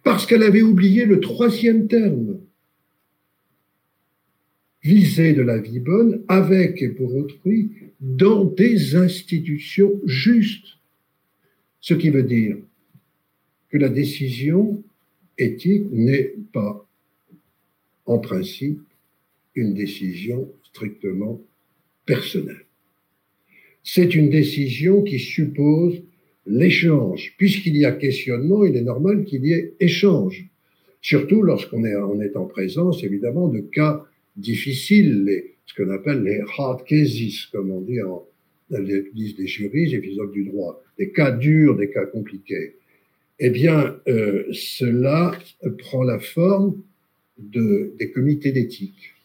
parce 0.03 0.25
qu'elle 0.25 0.43
avait 0.43 0.61
oublié 0.61 1.05
le 1.05 1.19
troisième 1.19 1.87
terme. 1.87 2.39
Viser 4.83 5.33
de 5.33 5.43
la 5.43 5.59
vie 5.59 5.79
bonne 5.79 6.23
avec 6.27 6.81
et 6.81 6.89
pour 6.89 7.15
autrui 7.15 7.71
dans 7.99 8.45
des 8.45 8.95
institutions 8.95 10.01
justes. 10.05 10.79
Ce 11.81 11.95
qui 11.95 12.11
veut 12.11 12.23
dire 12.23 12.57
que 13.69 13.77
la 13.77 13.89
décision 13.89 14.83
éthique 15.37 15.87
n'est 15.91 16.35
pas, 16.53 16.87
en 18.05 18.19
principe, 18.19 18.81
une 19.55 19.73
décision 19.73 20.49
strictement 20.63 21.41
personnelle. 22.05 22.65
C'est 23.83 24.13
une 24.13 24.29
décision 24.29 25.01
qui 25.01 25.19
suppose 25.19 26.01
l'échange. 26.45 27.33
Puisqu'il 27.37 27.75
y 27.77 27.85
a 27.85 27.91
questionnement, 27.91 28.63
il 28.63 28.75
est 28.75 28.83
normal 28.83 29.25
qu'il 29.25 29.45
y 29.45 29.53
ait 29.53 29.73
échange. 29.79 30.45
Surtout 31.01 31.41
lorsqu'on 31.41 31.83
est, 31.83 32.35
en 32.35 32.45
présence, 32.45 33.03
évidemment, 33.03 33.47
de 33.47 33.61
cas 33.61 34.05
difficiles, 34.37 35.23
les, 35.25 35.55
ce 35.65 35.73
qu'on 35.73 35.89
appelle 35.89 36.21
les 36.23 36.41
hard 36.57 36.85
cases, 36.85 37.47
comme 37.51 37.71
on 37.71 37.81
dit 37.81 38.01
en, 38.01 38.23
disent 39.13 39.35
des 39.35 39.47
juristes, 39.47 39.93
des 39.93 40.01
philosophes 40.01 40.31
du 40.31 40.45
droit, 40.45 40.83
des 40.97 41.11
cas 41.11 41.31
durs, 41.31 41.75
des 41.75 41.89
cas 41.89 42.05
compliqués. 42.05 42.75
Eh 43.39 43.49
bien, 43.49 43.99
euh, 44.07 44.45
cela 44.51 45.37
prend 45.79 46.03
la 46.03 46.19
forme 46.19 46.81
de, 47.37 47.93
des 47.97 48.11
comités 48.11 48.51
d'éthique. 48.51 49.15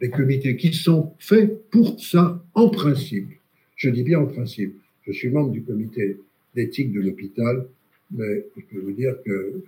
Des 0.00 0.08
comités 0.08 0.56
qui 0.56 0.72
sont 0.72 1.12
faits 1.18 1.68
pour 1.70 2.00
ça, 2.00 2.42
en 2.54 2.70
principe. 2.70 3.28
Je 3.76 3.90
dis 3.90 4.02
bien 4.02 4.20
en 4.20 4.26
principe. 4.26 4.74
Je 5.02 5.12
suis 5.12 5.28
membre 5.28 5.50
du 5.50 5.62
comité 5.62 6.16
d'éthique 6.54 6.92
de 6.92 7.00
l'hôpital, 7.00 7.66
mais 8.10 8.46
je 8.56 8.62
peux 8.70 8.80
vous 8.80 8.92
dire 8.92 9.16
que 9.24 9.62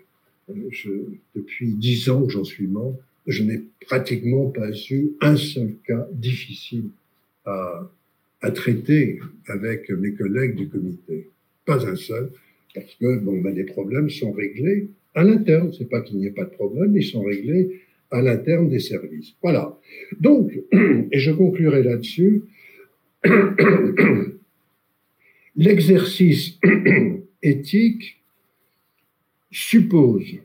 euh, 0.51 1.19
depuis 1.35 1.75
dix 1.75 2.09
ans 2.09 2.25
que 2.27 2.33
j'en 2.33 2.45
suis 2.45 2.67
membre, 2.67 2.99
je 3.27 3.43
n'ai 3.43 3.63
pratiquement 3.87 4.51
pas 4.51 4.71
eu 4.91 5.13
un 5.21 5.37
seul 5.37 5.75
cas 5.87 6.09
difficile 6.13 6.87
à, 7.45 7.89
à, 8.43 8.51
traiter 8.51 9.21
avec 9.47 9.91
mes 9.91 10.13
collègues 10.13 10.57
du 10.57 10.69
comité. 10.69 11.31
Pas 11.65 11.87
un 11.87 11.97
seul, 11.97 12.31
parce 12.75 12.95
que 12.97 13.19
bon, 13.19 13.41
ben, 13.41 13.55
les 13.55 13.65
problèmes 13.65 14.11
sont 14.11 14.33
réglés 14.33 14.91
à 15.15 15.25
l'interne. 15.25 15.73
C'est 15.77 15.89
pas 15.89 16.01
qu'il 16.03 16.19
n'y 16.19 16.27
ait 16.27 16.33
pas 16.33 16.45
de 16.45 16.51
problème, 16.51 16.97
ils 16.97 17.05
sont 17.05 17.23
réglés 17.23 17.81
à 18.11 18.21
l'interne 18.21 18.69
des 18.69 18.81
services. 18.81 19.35
Voilà. 19.43 19.79
Donc, 20.21 20.53
et 20.73 21.19
je 21.19 21.31
conclurai 21.31 21.83
là-dessus. 21.83 22.43
L'exercice 25.57 26.59
éthique 27.43 28.23
suppose 29.51 30.39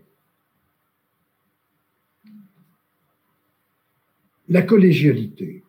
la 4.49 4.61
collégialité, 4.61 5.63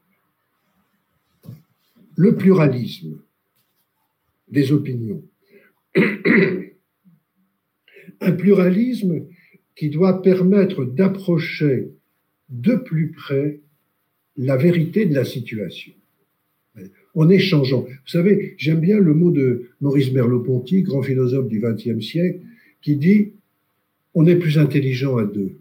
le 2.19 2.35
pluralisme 2.35 3.23
des 4.49 4.73
opinions. 4.73 5.23
Un 8.21 8.33
pluralisme 8.33 9.25
qui 9.77 9.89
doit 9.89 10.21
permettre 10.21 10.85
d'approcher 10.85 11.93
de 12.49 12.75
plus 12.75 13.13
près 13.13 13.61
la 14.37 14.57
vérité 14.57 15.07
de 15.07 15.15
la 15.15 15.25
situation. 15.25 15.93
En 17.15 17.29
échangeant. 17.29 17.83
Vous 17.83 18.09
savez, 18.09 18.55
j'aime 18.59 18.81
bien 18.81 18.99
le 18.99 19.15
mot 19.15 19.31
de 19.31 19.71
Maurice 19.81 20.11
Merleau-Ponty, 20.11 20.83
grand 20.83 21.03
philosophe 21.03 21.47
du 21.47 21.61
XXe 21.61 22.05
siècle, 22.05 22.41
qui 22.83 22.97
dit 22.97 23.35
on 24.15 24.27
est 24.27 24.37
plus 24.37 24.59
intelligent 24.59 25.19
à 25.19 25.25
deux. 25.25 25.61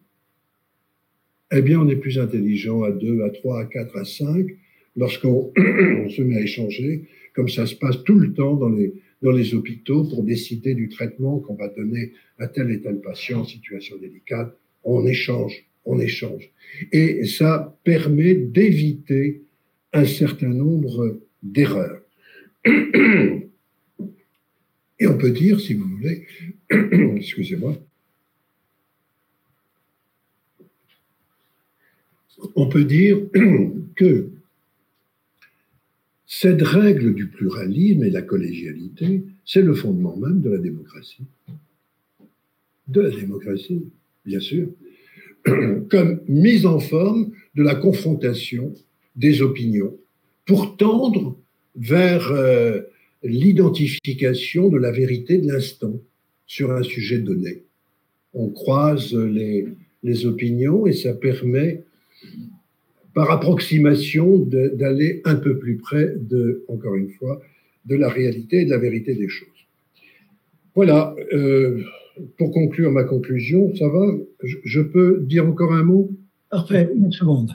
Eh 1.52 1.62
bien, 1.62 1.80
on 1.80 1.88
est 1.88 1.98
plus 1.98 2.18
intelligent 2.18 2.82
à 2.82 2.92
deux, 2.92 3.22
à 3.22 3.30
trois, 3.30 3.62
à 3.62 3.66
quatre, 3.66 3.96
à 3.96 4.06
cinq, 4.06 4.58
lorsqu'on 4.98 5.54
se 6.10 6.22
met 6.22 6.38
à 6.38 6.42
échanger, 6.42 7.04
comme 7.34 7.48
ça 7.48 7.66
se 7.66 7.76
passe 7.76 8.04
tout 8.04 8.20
le 8.20 8.34
temps 8.34 8.56
dans 8.56 8.70
les, 8.70 9.54
hôpitaux 9.54 10.04
pour 10.04 10.24
décider 10.24 10.74
du 10.74 10.90
traitement 10.90 11.40
qu'on 11.40 11.56
va 11.56 11.70
donner 11.70 12.14
à 12.40 12.48
tel 12.48 12.72
et 12.72 12.82
tel 12.82 13.00
patient 13.00 13.42
en 13.42 13.46
situation 13.46 13.98
délicate. 13.98 14.58
On 14.84 15.06
échange, 15.06 15.66
on 15.86 16.00
échange. 16.00 16.52
Et 16.92 17.26
ça 17.26 17.78
permet 17.84 18.36
d'éviter 18.36 19.44
un 19.94 20.06
certain 20.06 20.50
nombre 20.50 21.20
d'erreurs. 21.42 22.02
Et 25.00 25.06
on 25.06 25.18
peut 25.18 25.32
dire, 25.32 25.60
si 25.60 25.76
vous 25.76 25.88
voulez, 25.88 26.26
excusez-moi, 27.18 27.78
on 32.56 32.68
peut 32.68 32.84
dire 32.84 33.20
que 33.96 34.32
cette 36.28 36.62
règle 36.62 37.16
du 37.16 37.28
pluralisme 37.28 38.04
et 38.04 38.10
de 38.10 38.14
la 38.14 38.22
collégialité, 38.22 39.24
c'est 39.46 39.62
le 39.62 39.74
fondement 39.74 40.18
même 40.18 40.42
de 40.42 40.50
la 40.50 40.58
démocratie. 40.58 41.24
De 42.90 43.00
la 43.02 43.10
démocratie, 43.10 43.86
bien 44.26 44.42
sûr. 44.42 44.68
Comme 45.90 46.20
mise 46.28 46.66
en 46.66 46.80
forme 46.80 47.32
de 47.56 47.64
la 47.64 47.76
confrontation 47.76 48.74
des 49.16 49.42
opinions 49.42 49.96
pour 50.46 50.76
tendre 50.76 51.38
vers 51.78 52.30
euh, 52.32 52.82
l'identification 53.24 54.68
de 54.68 54.78
la 54.78 54.92
vérité 54.92 55.38
de 55.38 55.48
l'instant 55.48 55.94
sur 56.46 56.72
un 56.74 56.84
sujet 56.84 57.20
donné. 57.20 57.64
On 58.34 58.50
croise 58.50 59.14
les, 59.14 59.66
les 60.04 60.26
opinions 60.26 60.88
et 60.88 60.94
ça 60.94 61.14
permet 61.14 61.84
par 63.18 63.32
approximation 63.32 64.38
d'aller 64.38 65.24
un 65.26 65.38
peu 65.38 65.58
plus 65.58 65.78
près 65.78 66.14
de, 66.20 66.64
encore 66.68 66.94
une 66.94 67.10
fois, 67.10 67.42
de 67.86 67.96
la 67.96 68.10
réalité 68.10 68.62
et 68.62 68.66
de 68.66 68.70
la 68.70 68.78
vérité 68.78 69.16
des 69.16 69.28
choses. 69.28 69.66
Voilà, 70.76 71.16
euh, 71.34 71.82
pour 72.38 72.52
conclure 72.52 72.92
ma 72.92 73.06
conclusion, 73.06 73.76
ça 73.76 73.90
va? 73.90 74.06
Je, 74.44 74.82
peux 74.82 75.20
dire 75.22 75.48
encore 75.48 75.74
un 75.74 75.82
mot? 75.82 76.12
Parfait, 76.52 76.92
une 76.94 77.12
seconde. 77.12 77.54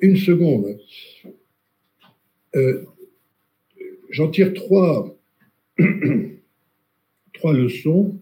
Une 0.00 0.16
seconde. 0.16 0.78
Euh, 2.56 2.82
j'en 4.08 4.28
tire 4.28 4.54
trois, 4.54 5.14
trois 7.34 7.52
leçons, 7.52 8.18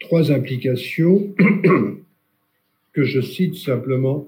trois 0.00 0.32
implications 0.32 1.32
que 2.92 3.04
je 3.04 3.20
cite 3.20 3.54
simplement 3.54 4.26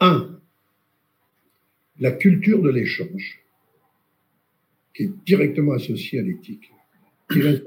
un, 0.00 0.40
la 1.98 2.12
culture 2.12 2.62
de 2.62 2.70
l'échange, 2.70 3.42
qui 4.94 5.04
est 5.04 5.10
directement 5.24 5.72
associée 5.72 6.18
à 6.20 6.22
l'éthique, 6.22 6.70
qui 7.30 7.40
est 7.40 7.62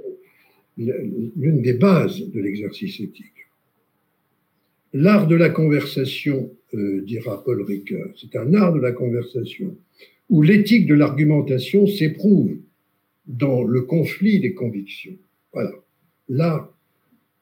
l'une 0.77 1.61
des 1.61 1.73
bases 1.73 2.19
de 2.19 2.39
l'exercice 2.39 2.99
éthique. 2.99 3.47
L'art 4.93 5.27
de 5.27 5.35
la 5.35 5.49
conversation, 5.49 6.51
euh, 6.73 7.01
dira 7.01 7.43
Paul 7.43 7.61
Ricoeur, 7.61 8.09
c'est 8.19 8.35
un 8.35 8.53
art 8.53 8.73
de 8.73 8.79
la 8.79 8.91
conversation 8.91 9.75
où 10.29 10.41
l'éthique 10.41 10.87
de 10.87 10.93
l'argumentation 10.93 11.85
s'éprouve 11.87 12.57
dans 13.27 13.63
le 13.63 13.81
conflit 13.81 14.39
des 14.39 14.53
convictions. 14.53 15.17
Voilà, 15.53 15.71
l'art 16.27 16.73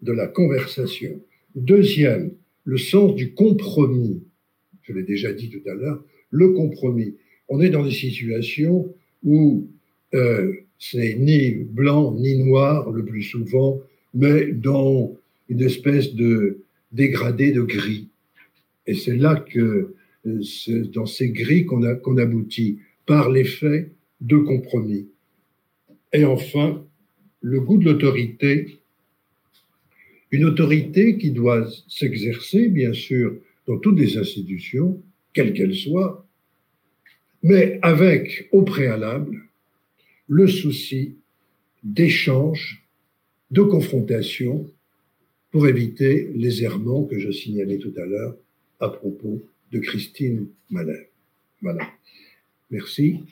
de 0.01 0.11
la 0.11 0.27
conversation. 0.27 1.21
Deuxième, 1.55 2.31
le 2.65 2.77
sens 2.77 3.15
du 3.15 3.33
compromis 3.33 4.23
je 4.87 4.93
l'ai 4.93 5.03
déjà 5.03 5.33
dit 5.33 5.49
tout 5.49 5.67
à 5.69 5.73
l'heure, 5.73 6.03
le 6.31 6.49
compromis. 6.49 7.15
On 7.49 7.61
est 7.61 7.69
dans 7.69 7.83
des 7.83 7.91
situations 7.91 8.93
où 9.23 9.67
euh, 10.13 10.53
ce 10.77 10.97
n'est 10.97 11.15
ni 11.15 11.51
blanc 11.51 12.13
ni 12.13 12.37
noir 12.37 12.91
le 12.91 13.03
plus 13.03 13.23
souvent, 13.23 13.81
mais 14.13 14.51
dans 14.51 15.15
une 15.49 15.61
espèce 15.61 16.13
de 16.13 16.59
dégradé 16.91 17.51
de 17.51 17.61
gris. 17.61 18.07
Et 18.85 18.93
c'est 18.93 19.15
là 19.15 19.35
que, 19.35 19.93
euh, 20.25 20.85
dans 20.93 21.05
ces 21.05 21.29
gris 21.29 21.65
qu'on 21.65 22.17
aboutit 22.17 22.79
par 23.05 23.29
l'effet 23.29 23.91
de 24.21 24.37
compromis. 24.37 25.07
Et 26.13 26.25
enfin, 26.25 26.83
le 27.41 27.59
goût 27.59 27.77
de 27.77 27.85
l'autorité, 27.85 28.79
une 30.31 30.45
autorité 30.45 31.17
qui 31.17 31.31
doit 31.31 31.67
s'exercer, 31.87 32.67
bien 32.67 32.93
sûr, 32.93 33.35
dans 33.67 33.77
toutes 33.77 33.99
les 33.99 34.17
institutions, 34.17 35.01
quelles 35.33 35.53
qu'elles 35.53 35.75
soient, 35.75 36.25
mais 37.43 37.79
avec 37.81 38.49
au 38.51 38.63
préalable 38.63 39.43
le 40.27 40.47
souci 40.47 41.15
d'échange, 41.83 42.83
de 43.51 43.61
confrontation, 43.61 44.69
pour 45.51 45.67
éviter 45.67 46.29
les 46.35 46.63
errements 46.63 47.03
que 47.03 47.19
je 47.19 47.31
signalais 47.31 47.77
tout 47.77 47.93
à 47.97 48.05
l'heure 48.05 48.35
à 48.79 48.89
propos 48.89 49.41
de 49.71 49.79
Christine 49.79 50.47
Malher. 50.69 51.09
Voilà. 51.61 51.87
Merci. 52.69 53.23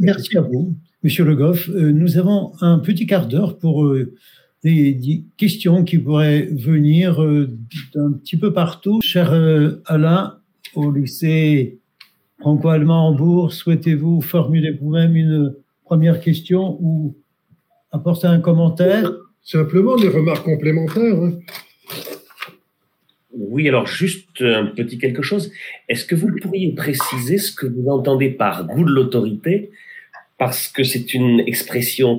merci 0.00 0.38
à 0.38 0.42
vous, 0.42 0.74
Monsieur 1.02 1.24
Le 1.24 1.34
Goff. 1.34 1.68
Euh, 1.68 1.90
nous 1.90 2.18
avons 2.18 2.52
un 2.60 2.78
petit 2.78 3.06
quart 3.06 3.26
d'heure 3.26 3.58
pour 3.58 3.84
euh, 3.84 4.14
des, 4.64 5.24
questions 5.36 5.84
qui 5.84 5.98
pourraient 5.98 6.48
venir 6.50 7.22
euh, 7.22 7.48
d'un 7.94 8.12
petit 8.12 8.36
peu 8.36 8.52
partout. 8.52 9.00
Cher 9.02 9.32
euh, 9.32 9.82
Alain, 9.86 10.38
au 10.74 10.90
lycée 10.90 11.78
franco-allemand 12.40 13.08
Hambourg, 13.08 13.52
souhaitez-vous 13.52 14.20
formuler 14.20 14.72
vous-même 14.72 15.16
une 15.16 15.54
première 15.84 16.20
question 16.20 16.78
ou 16.80 17.16
apporter 17.92 18.26
un 18.26 18.40
commentaire? 18.40 19.10
Simplement 19.42 19.96
des 19.96 20.08
remarques 20.08 20.44
complémentaires. 20.44 21.22
Hein. 21.22 21.32
Oui, 23.32 23.68
alors 23.68 23.86
juste 23.86 24.42
un 24.42 24.66
petit 24.66 24.98
quelque 24.98 25.22
chose. 25.22 25.52
Est-ce 25.88 26.04
que 26.04 26.14
vous 26.14 26.28
pourriez 26.40 26.72
préciser 26.72 27.38
ce 27.38 27.52
que 27.52 27.66
vous 27.66 27.88
entendez 27.88 28.30
par 28.30 28.66
goût 28.66 28.84
de 28.84 28.90
l'autorité 28.90 29.70
Parce 30.38 30.68
que 30.68 30.82
c'est 30.82 31.14
une 31.14 31.40
expression 31.40 32.18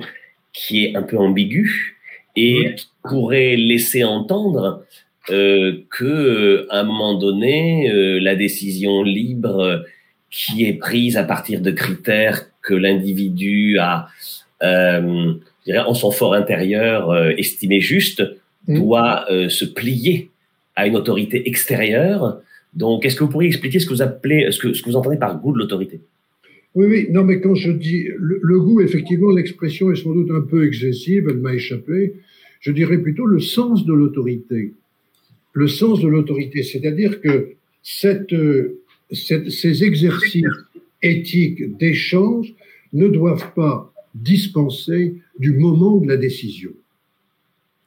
qui 0.54 0.86
est 0.86 0.96
un 0.96 1.04
peu 1.04 1.18
ambiguë 1.18 1.99
et 2.40 2.76
qui 2.76 2.88
pourrait 3.04 3.56
laisser 3.56 4.04
entendre 4.04 4.84
euh, 5.30 5.80
que 5.90 6.06
euh, 6.06 6.68
à 6.70 6.80
un 6.80 6.84
moment 6.84 7.18
donné, 7.18 7.92
euh, 7.92 8.20
la 8.20 8.36
décision 8.36 9.04
libre 9.04 9.84
qui 10.32 10.66
est 10.66 10.74
prise 10.74 11.18
à 11.18 11.24
partir 11.24 11.62
de 11.62 11.72
critères 11.72 12.46
que 12.62 12.74
l'individu 12.74 13.78
a, 13.80 14.08
euh, 14.64 15.34
en 15.68 15.94
son 15.94 16.12
fort 16.12 16.34
intérieur, 16.34 17.10
euh, 17.10 17.32
estimé 17.38 17.80
juste, 17.80 18.24
mmh. 18.68 18.76
doit 18.76 19.26
se 19.50 19.66
plier 19.66 20.30
à 20.76 20.88
une 20.88 20.96
autorité 20.96 21.48
extérieure. 21.48 22.40
Donc, 22.74 23.06
est-ce 23.06 23.16
que 23.16 23.24
vous 23.24 23.30
pourriez 23.30 23.50
expliquer 23.50 23.80
ce 23.80 23.86
que 23.86 23.94
vous 23.94 24.02
appelez, 24.02 24.52
ce 24.52 24.60
que, 24.60 24.74
ce 24.74 24.82
que 24.82 24.90
vous 24.90 24.96
entendez 24.96 25.18
par 25.18 25.40
goût 25.40 25.54
de 25.54 25.58
l'autorité? 25.58 26.02
Oui, 26.76 26.86
oui, 26.88 27.08
non, 27.10 27.24
mais 27.24 27.42
quand 27.42 27.56
je 27.56 27.72
dis 27.72 28.08
le, 28.18 28.60
goût, 28.60 28.82
effectivement, 28.82 29.32
l'expression 29.32 29.92
est 29.92 29.96
sans 29.96 30.14
doute 30.14 30.30
un 30.32 30.42
peu 30.42 30.68
excessive, 30.68 31.28
elle 31.30 31.38
m'a 31.38 31.54
échappé. 31.54 32.14
Je 32.60 32.72
dirais 32.72 32.98
plutôt 32.98 33.26
le 33.26 33.40
sens 33.40 33.86
de 33.86 33.94
l'autorité. 33.94 34.74
Le 35.54 35.68
sens 35.68 36.02
de 36.02 36.08
l'autorité, 36.08 36.64
c'est-à-dire 36.64 37.22
que 37.22 37.54
cette, 37.82 38.36
ces 39.12 39.84
exercices 39.84 40.46
éthiques 41.02 41.78
d'échange 41.78 42.54
ne 42.94 43.08
doivent 43.08 43.54
pas 43.54 43.94
dispenser 44.14 45.16
du 45.40 45.54
moment 45.54 45.98
de 45.98 46.08
la 46.08 46.18
décision. 46.18 46.72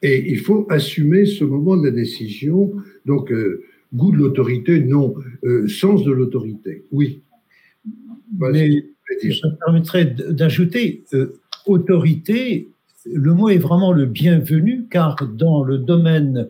Et 0.01 0.31
il 0.31 0.39
faut 0.39 0.65
assumer 0.69 1.25
ce 1.25 1.43
moment 1.43 1.77
de 1.77 1.85
la 1.85 1.91
décision. 1.91 2.73
Donc, 3.05 3.31
euh, 3.31 3.63
goût 3.93 4.11
de 4.11 4.17
l'autorité, 4.17 4.79
non. 4.81 5.15
Euh, 5.43 5.67
sens 5.67 6.03
de 6.03 6.11
l'autorité, 6.11 6.83
oui. 6.91 7.21
Mais 8.37 8.83
ça 9.41 9.49
permettrait 9.65 10.05
d'ajouter 10.05 11.03
euh, 11.13 11.39
autorité. 11.65 12.67
Le 13.05 13.33
mot 13.33 13.49
est 13.49 13.57
vraiment 13.57 13.91
le 13.91 14.05
bienvenu 14.05 14.87
car 14.89 15.15
dans 15.27 15.63
le 15.63 15.77
domaine 15.77 16.47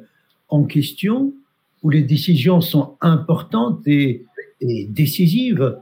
en 0.50 0.64
question, 0.64 1.34
où 1.82 1.90
les 1.90 2.04
décisions 2.04 2.62
sont 2.62 2.96
importantes 3.02 3.82
et, 3.88 4.26
décisives, 4.62 5.78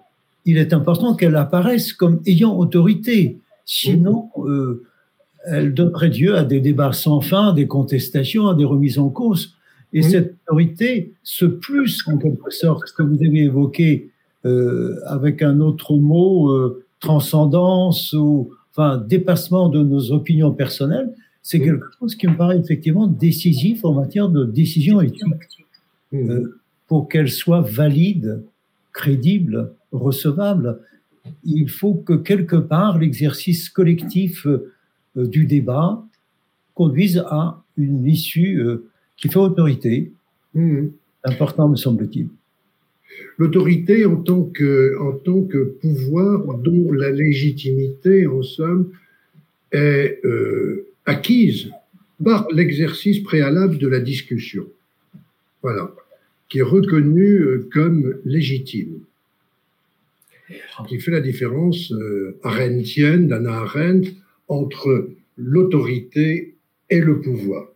il 0.45 0.57
est 0.57 0.73
important 0.73 1.15
qu'elle 1.15 1.35
apparaisse 1.35 1.93
comme 1.93 2.19
ayant 2.25 2.57
autorité. 2.57 3.37
Sinon, 3.63 4.29
euh, 4.39 4.83
elle 5.45 5.75
donnerait 5.75 6.09
lieu 6.09 6.35
à 6.35 6.43
des 6.43 6.61
débats 6.61 6.93
sans 6.93 7.21
fin, 7.21 7.49
à 7.49 7.53
des 7.53 7.67
contestations, 7.67 8.47
à 8.47 8.55
des 8.55 8.65
remises 8.65 8.97
en 8.97 9.09
cause. 9.09 9.55
Et 9.93 10.01
cette 10.01 10.35
autorité, 10.47 11.13
ce 11.21 11.45
plus, 11.45 12.01
en 12.07 12.17
quelque 12.17 12.49
sorte, 12.49 12.91
que 12.93 13.03
vous 13.03 13.17
avez 13.23 13.43
évoqué 13.43 14.09
euh, 14.45 14.99
avec 15.05 15.41
un 15.41 15.59
autre 15.59 15.95
mot, 15.95 16.49
euh, 16.49 16.83
transcendance 16.99 18.13
ou 18.13 18.51
enfin 18.71 18.97
dépassement 18.97 19.69
de 19.69 19.83
nos 19.83 20.11
opinions 20.11 20.51
personnelles, 20.51 21.13
c'est 21.43 21.59
quelque 21.59 21.87
chose 21.99 22.15
qui 22.15 22.27
me 22.27 22.37
paraît 22.37 22.59
effectivement 22.59 23.07
décisif 23.07 23.83
en 23.83 23.93
matière 23.93 24.29
de 24.29 24.45
décision 24.45 25.01
éthique. 25.01 25.25
Euh, 26.13 26.59
pour 26.87 27.07
qu'elle 27.07 27.29
soit 27.29 27.61
valide, 27.61 28.43
crédible, 28.91 29.73
recevable, 29.91 30.79
il 31.43 31.69
faut 31.69 31.93
que 31.93 32.13
quelque 32.13 32.57
part 32.57 32.99
l'exercice 32.99 33.69
collectif 33.69 34.45
euh, 34.45 34.73
du 35.15 35.45
débat 35.45 36.03
conduise 36.75 37.23
à 37.29 37.63
une 37.77 38.05
issue 38.05 38.59
euh, 38.59 38.89
qui 39.17 39.29
fait 39.29 39.39
autorité. 39.39 40.11
Important, 41.23 41.69
me 41.69 41.75
semble-t-il. 41.75 42.27
L'autorité 43.37 44.05
en, 44.05 44.17
tant 44.17 44.43
que, 44.43 45.77
pouvoir 45.81 46.57
dont 46.57 46.91
la 46.91 47.11
légitimité, 47.11 48.27
en 48.27 48.43
somme, 48.43 48.91
est 49.71 50.19
euh, 50.25 50.87
acquise 51.05 51.71
par 52.23 52.47
l'exercice 52.51 53.19
préalable 53.19 53.77
de 53.77 53.87
la 53.87 53.99
discussion. 53.99 54.67
Voilà. 55.61 55.91
Qui 56.49 56.59
est 56.59 56.63
reconnu 56.63 57.61
comme 57.71 58.15
légitime 58.25 59.01
qui 60.87 60.99
fait 60.99 61.11
la 61.11 61.21
différence 61.21 61.91
euh, 61.91 62.37
arendtienne, 62.43 63.27
d'Anna 63.27 63.59
Arendt, 63.59 64.11
entre 64.47 65.09
l'autorité 65.37 66.55
et 66.89 66.99
le 66.99 67.21
pouvoir. 67.21 67.67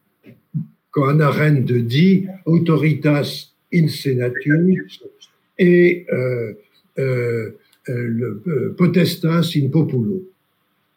Quand 0.92 1.08
Anna 1.08 1.28
Arendt 1.28 1.74
dit 1.82 2.28
autoritas 2.46 3.52
in 3.74 3.88
senatus 3.88 5.04
et 5.58 6.06
euh, 6.12 6.54
euh, 6.98 7.52
le, 7.86 8.42
euh, 8.48 8.76
potestas 8.78 9.52
in 9.56 9.70
populo. 9.70 10.24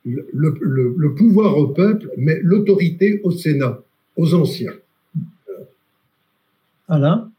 Le, 0.05 0.27
le, 0.33 0.95
le, 0.97 1.15
pouvoir 1.15 1.59
au 1.59 1.69
peuple, 1.69 2.09
mais 2.17 2.39
l'autorité 2.43 3.21
au 3.25 3.31
Sénat, 3.31 3.83
aux 4.17 4.33
anciens. 4.33 4.73
Alain? 6.89 7.31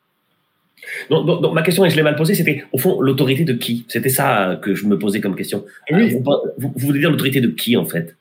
Donc, 1.10 1.54
ma 1.54 1.62
question, 1.62 1.84
et 1.86 1.90
je 1.90 1.96
l'ai 1.96 2.04
mal 2.04 2.16
posée, 2.16 2.36
c'était 2.36 2.64
au 2.72 2.78
fond 2.78 3.02
l'autorité 3.02 3.44
de 3.44 3.54
qui? 3.54 3.86
C'était 3.88 4.10
ça 4.10 4.60
que 4.62 4.76
je 4.76 4.86
me 4.86 4.98
posais 4.98 5.20
comme 5.20 5.36
question. 5.36 5.66
Oui. 5.92 6.16
Euh, 6.16 6.20
vous, 6.58 6.72
voulez 6.76 7.00
dire 7.00 7.10
l'autorité 7.10 7.42
de 7.42 7.50
qui 7.50 7.76
en 7.76 7.86
fait? 7.86 8.16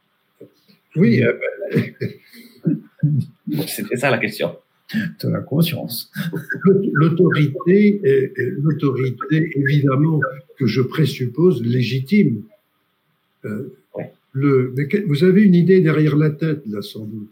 Oui. 0.97 1.23
Euh, 1.23 1.33
c'était 3.67 3.97
ça 3.97 4.11
la 4.11 4.19
question. 4.19 4.57
De 4.95 5.29
la 5.29 5.41
conscience. 5.41 6.11
L'autorité, 6.95 8.01
l'autorité 8.39 9.51
évidemment 9.55 10.19
que 10.59 10.67
je 10.67 10.81
présuppose 10.81 11.63
légitime. 11.63 12.43
Euh, 13.45 13.75
le, 14.33 14.73
mais 14.77 14.89
vous 15.07 15.25
avez 15.25 15.43
une 15.43 15.55
idée 15.55 15.81
derrière 15.81 16.17
la 16.17 16.31
tête 16.31 16.63
là 16.67 16.81
sans 16.81 17.05
doute. 17.05 17.29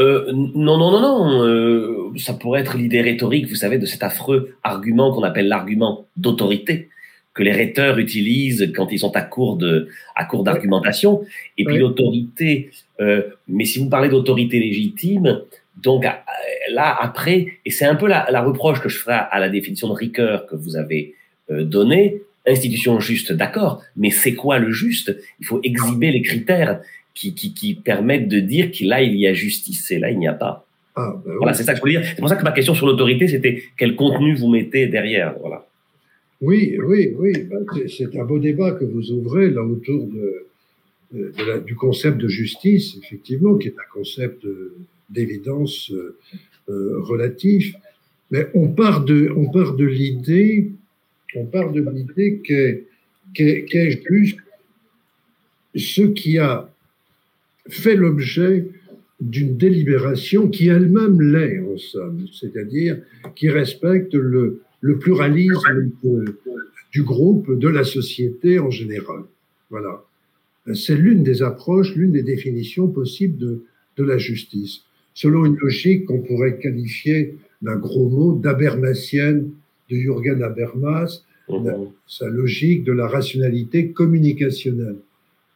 Euh, 0.00 0.32
non, 0.32 0.78
non, 0.78 0.90
non, 0.90 1.00
non. 1.00 1.44
Euh, 1.44 2.12
ça 2.16 2.32
pourrait 2.32 2.60
être 2.60 2.76
l'idée 2.76 3.02
rhétorique, 3.02 3.48
vous 3.48 3.54
savez, 3.54 3.78
de 3.78 3.86
cet 3.86 4.02
affreux 4.02 4.54
argument 4.62 5.12
qu'on 5.12 5.22
appelle 5.22 5.48
l'argument 5.48 6.06
d'autorité 6.16 6.88
que 7.34 7.42
les 7.42 7.52
rhéteurs 7.52 7.98
utilisent 7.98 8.72
quand 8.74 8.90
ils 8.90 8.98
sont 8.98 9.14
à 9.14 9.22
court 9.22 9.56
de 9.56 9.88
à 10.16 10.24
court 10.24 10.42
d'argumentation. 10.42 11.22
Et 11.58 11.64
puis 11.64 11.78
l'autorité. 11.78 12.70
Euh, 13.00 13.22
mais 13.46 13.64
si 13.64 13.78
vous 13.78 13.88
parlez 13.88 14.08
d'autorité 14.08 14.58
légitime, 14.58 15.42
donc 15.76 16.04
là 16.04 16.96
après, 17.00 17.58
et 17.64 17.70
c'est 17.70 17.84
un 17.84 17.94
peu 17.94 18.06
la, 18.06 18.26
la, 18.30 18.42
reproche 18.42 18.80
que 18.80 18.88
je 18.88 18.98
ferai 18.98 19.18
à 19.30 19.38
la 19.38 19.48
définition 19.48 19.88
de 19.88 19.94
Ricoeur 19.94 20.46
que 20.46 20.56
vous 20.56 20.76
avez 20.76 21.14
donnée. 21.48 22.22
Institution 22.46 23.00
juste, 23.00 23.32
d'accord, 23.32 23.82
mais 23.96 24.10
c'est 24.10 24.34
quoi 24.34 24.58
le 24.58 24.72
juste? 24.72 25.16
Il 25.40 25.46
faut 25.46 25.60
exhiber 25.62 26.10
les 26.10 26.22
critères 26.22 26.80
qui, 27.14 27.34
qui, 27.34 27.74
permettent 27.74 28.28
de 28.28 28.40
dire 28.40 28.70
que 28.70 28.84
là, 28.84 29.02
il 29.02 29.16
y 29.16 29.26
a 29.26 29.32
justice 29.32 29.90
et 29.90 29.98
là, 29.98 30.10
il 30.10 30.18
n'y 30.18 30.28
a 30.28 30.32
pas. 30.32 30.66
Ah, 30.96 31.20
ben 31.24 31.34
voilà, 31.36 31.54
c'est 31.54 31.62
ça 31.62 31.72
que 31.72 31.76
je 31.76 31.80
voulais 31.82 31.98
dire. 31.98 32.04
C'est 32.04 32.20
pour 32.20 32.28
ça 32.28 32.36
que 32.36 32.42
ma 32.42 32.52
question 32.52 32.74
sur 32.74 32.86
l'autorité, 32.86 33.28
c'était 33.28 33.62
quel 33.76 33.96
contenu 33.96 34.34
vous 34.34 34.48
mettez 34.48 34.86
derrière. 34.86 35.34
Voilà. 35.40 35.66
Oui, 36.40 36.78
oui, 36.82 37.14
oui. 37.18 37.32
Ben, 37.44 37.64
c'est 37.88 38.16
un 38.18 38.24
beau 38.24 38.38
débat 38.38 38.72
que 38.72 38.84
vous 38.84 39.12
ouvrez 39.12 39.50
là 39.50 39.62
autour 39.62 40.06
de, 40.06 41.60
du 41.66 41.74
concept 41.74 42.18
de 42.18 42.28
justice, 42.28 42.96
effectivement, 43.02 43.56
qui 43.56 43.68
est 43.68 43.74
un 43.74 43.92
concept 43.92 44.44
d'évidence 45.10 45.90
euh, 45.90 46.16
euh, 46.68 47.00
relatif. 47.00 47.74
Mais 48.30 48.48
on 48.54 48.68
part 48.68 49.04
de, 49.04 49.32
on 49.36 49.50
part 49.50 49.74
de 49.74 49.84
l'idée, 49.84 50.70
on 51.34 51.46
part 51.46 51.72
de 51.72 51.82
l'idée 51.82 52.40
qu'est 52.44 52.84
qu 53.34 53.98
juste 54.10 54.38
ce 55.74 56.02
qui 56.02 56.38
a 56.38 56.70
fait 57.68 57.96
l'objet 57.96 58.66
d'une 59.20 59.56
délibération 59.56 60.48
qui 60.48 60.68
elle-même 60.68 61.20
l'est, 61.20 61.60
en 61.60 61.76
somme, 61.76 62.26
c'est-à-dire 62.32 62.98
qui 63.36 63.50
respecte 63.50 64.14
le, 64.14 64.62
le 64.80 64.98
pluralisme 64.98 65.90
du 66.92 67.02
groupe, 67.02 67.58
de 67.58 67.68
la 67.68 67.84
société 67.84 68.58
en 68.58 68.70
général. 68.70 69.22
Voilà. 69.68 70.02
C'est 70.74 70.96
l'une 70.96 71.22
des 71.22 71.42
approches, 71.42 71.94
l'une 71.94 72.12
des 72.12 72.22
définitions 72.22 72.88
possibles 72.88 73.38
de, 73.38 73.62
de 73.96 74.04
la 74.04 74.18
justice. 74.18 74.80
Selon 75.14 75.44
une 75.44 75.56
logique 75.56 76.06
qu'on 76.06 76.20
pourrait 76.20 76.58
qualifier 76.58 77.36
d'un 77.62 77.76
gros 77.76 78.08
mot, 78.08 78.34
d'Abermasienne, 78.34 79.50
de 79.90 79.96
Jürgen 79.96 80.42
Habermas, 80.42 81.24
mmh. 81.48 81.68
sa 82.06 82.28
logique 82.28 82.84
de 82.84 82.92
la 82.92 83.06
rationalité 83.06 83.90
communicationnelle. 83.90 84.96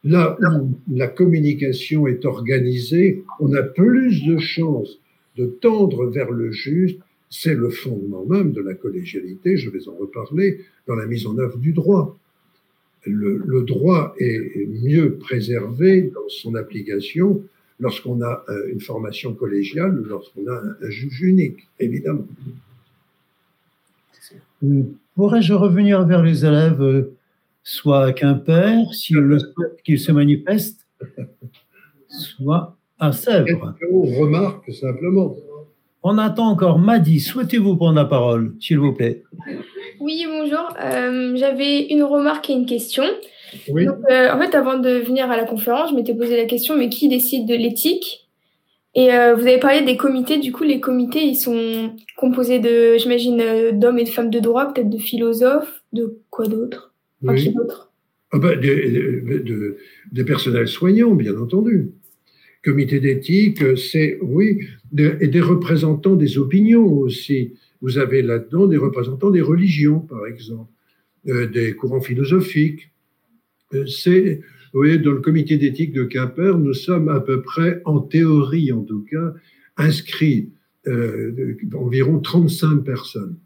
Là 0.04 0.36
où 0.60 0.74
la 0.92 1.08
communication 1.08 2.06
est 2.06 2.26
organisée, 2.26 3.24
on 3.40 3.54
a 3.54 3.62
plus 3.62 4.24
de 4.24 4.38
chances 4.38 4.98
de 5.36 5.46
tendre 5.46 6.06
vers 6.06 6.30
le 6.30 6.52
juste. 6.52 6.98
C'est 7.30 7.54
le 7.54 7.70
fondement 7.70 8.24
même 8.26 8.52
de 8.52 8.60
la 8.60 8.74
collégialité, 8.74 9.56
je 9.56 9.70
vais 9.70 9.88
en 9.88 9.94
reparler, 9.94 10.60
dans 10.86 10.94
la 10.94 11.06
mise 11.06 11.26
en 11.26 11.38
œuvre 11.38 11.58
du 11.58 11.72
droit. 11.72 12.18
Le, 13.06 13.62
droit 13.62 14.14
est 14.18 14.66
mieux 14.82 15.16
préservé 15.16 16.02
dans 16.02 16.28
son 16.28 16.54
application 16.54 17.42
lorsqu'on 17.80 18.22
a 18.22 18.44
euh, 18.48 18.72
une 18.72 18.80
formation 18.80 19.34
collégiale, 19.34 20.02
lorsqu'on 20.06 20.46
a 20.46 20.56
un, 20.82 20.90
juge 20.90 21.20
unique, 21.22 21.68
évidemment. 21.80 22.26
Pourrais-je 25.14 25.52
revenir 25.52 26.04
vers 26.06 26.22
les 26.22 26.44
élèves 26.44 26.82
euh, 26.82 27.14
soit 27.62 28.06
à 28.06 28.12
Quimper, 28.12 28.92
s'il 28.92 29.16
le 29.16 29.38
souhaite 29.38 29.82
qu'il 29.84 29.98
se 29.98 30.12
manifeste, 30.12 30.86
soit 32.08 32.76
à 32.98 33.12
Sèvres? 33.12 33.74
On 33.90 34.02
remarque 34.02 34.72
simplement? 34.72 35.36
On 36.06 36.18
attend 36.18 36.48
encore 36.50 36.78
Madi. 36.78 37.18
Souhaitez-vous 37.18 37.76
prendre 37.76 37.96
la 37.96 38.04
parole, 38.04 38.54
s'il 38.60 38.78
vous 38.78 38.92
plaît? 38.92 39.22
Oui, 40.00 40.26
bonjour. 40.28 40.68
Euh, 40.78 41.34
j'avais 41.34 41.86
une 41.86 42.02
remarque 42.02 42.50
et 42.50 42.52
une 42.52 42.66
question. 42.66 43.04
Oui. 43.68 43.86
Euh, 43.86 44.32
en 44.32 44.38
fait, 44.38 44.54
avant 44.54 44.78
de 44.78 44.98
venir 44.98 45.30
à 45.30 45.36
la 45.36 45.44
conférence, 45.44 45.90
je 45.90 45.96
m'étais 45.96 46.14
posé 46.14 46.36
la 46.36 46.46
question, 46.46 46.76
mais 46.76 46.88
qui 46.88 47.08
décide 47.08 47.46
de 47.46 47.54
l'éthique? 47.54 48.28
Et 48.94 49.12
euh, 49.12 49.34
vous 49.34 49.42
avez 49.42 49.58
parlé 49.58 49.82
des 49.82 49.96
comités. 49.96 50.38
Du 50.38 50.52
coup, 50.52 50.62
les 50.62 50.80
comités, 50.80 51.24
ils 51.24 51.34
sont 51.34 51.96
composés 52.16 52.60
de, 52.60 52.96
j'imagine, 52.96 53.42
d'hommes 53.72 53.98
et 53.98 54.04
de 54.04 54.08
femmes 54.08 54.30
de 54.30 54.38
droit, 54.38 54.72
peut-être 54.72 54.90
de 54.90 54.98
philosophes, 54.98 55.82
de 55.92 56.20
quoi 56.30 56.46
d'autre? 56.46 56.94
Oui. 57.22 57.52
Ah 58.32 58.38
ben, 58.38 58.58
des, 58.58 59.76
des, 60.10 60.24
personnels 60.24 60.66
soignants, 60.66 61.14
bien 61.14 61.38
entendu. 61.38 61.92
Comité 62.64 62.98
d'éthique, 62.98 63.76
c'est, 63.76 64.18
oui, 64.22 64.58
et 64.98 65.28
des 65.28 65.40
représentants 65.40 66.16
des 66.16 66.36
opinions 66.38 66.84
aussi. 66.84 67.52
Vous 67.80 67.98
avez 67.98 68.22
là-dedans 68.22 68.66
des 68.66 68.76
représentants 68.76 69.30
des 69.30 69.40
religions, 69.40 70.00
par 70.00 70.26
exemple, 70.26 70.70
euh, 71.28 71.46
des 71.46 71.74
courants 71.74 72.00
philosophiques. 72.00 72.90
C'est, 73.86 74.40
vous 74.72 74.80
voyez, 74.80 74.98
dans 74.98 75.12
le 75.12 75.20
comité 75.20 75.56
d'éthique 75.56 75.92
de 75.92 76.04
Quimper, 76.04 76.58
nous 76.58 76.74
sommes 76.74 77.08
à 77.08 77.20
peu 77.20 77.42
près, 77.42 77.80
en 77.84 78.00
théorie 78.00 78.72
en 78.72 78.82
tout 78.82 79.04
cas, 79.10 79.34
inscrits 79.76 80.50
euh, 80.86 81.56
environ 81.74 82.20
35 82.20 82.84
personnes. 82.84 83.38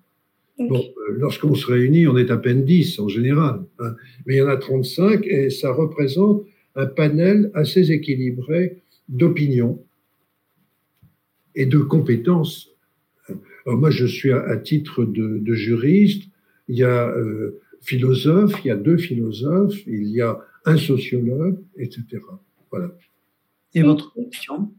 Bon, 0.58 0.80
euh, 0.80 1.14
lorsqu'on 1.18 1.54
se 1.54 1.66
réunit, 1.66 2.08
on 2.08 2.16
est 2.16 2.32
à 2.32 2.36
peine 2.36 2.64
10 2.64 2.98
en 2.98 3.08
général, 3.08 3.62
hein. 3.78 3.94
mais 4.26 4.34
il 4.34 4.38
y 4.38 4.42
en 4.42 4.48
a 4.48 4.56
35 4.56 5.24
et 5.24 5.50
ça 5.50 5.72
représente 5.72 6.44
un 6.74 6.86
panel 6.86 7.50
assez 7.54 7.92
équilibré 7.92 8.82
d'opinions 9.08 9.84
et 11.54 11.66
de 11.66 11.78
compétences. 11.78 12.70
Alors 13.66 13.78
moi, 13.78 13.90
je 13.90 14.06
suis 14.06 14.32
à, 14.32 14.56
titre 14.56 15.04
de, 15.04 15.54
juriste. 15.54 16.24
Il 16.68 16.76
y 16.76 16.84
a 16.84 17.08
euh, 17.08 17.60
philosophes, 17.82 18.54
il 18.64 18.68
y 18.68 18.70
a 18.70 18.76
deux 18.76 18.96
philosophes, 18.96 19.86
il 19.86 20.08
y 20.08 20.20
a 20.20 20.38
un 20.64 20.76
sociologue, 20.76 21.58
etc. 21.76 22.02
Voilà. 22.70 22.88
Et 23.74 23.82
votre 23.82 24.12
question 24.14 24.70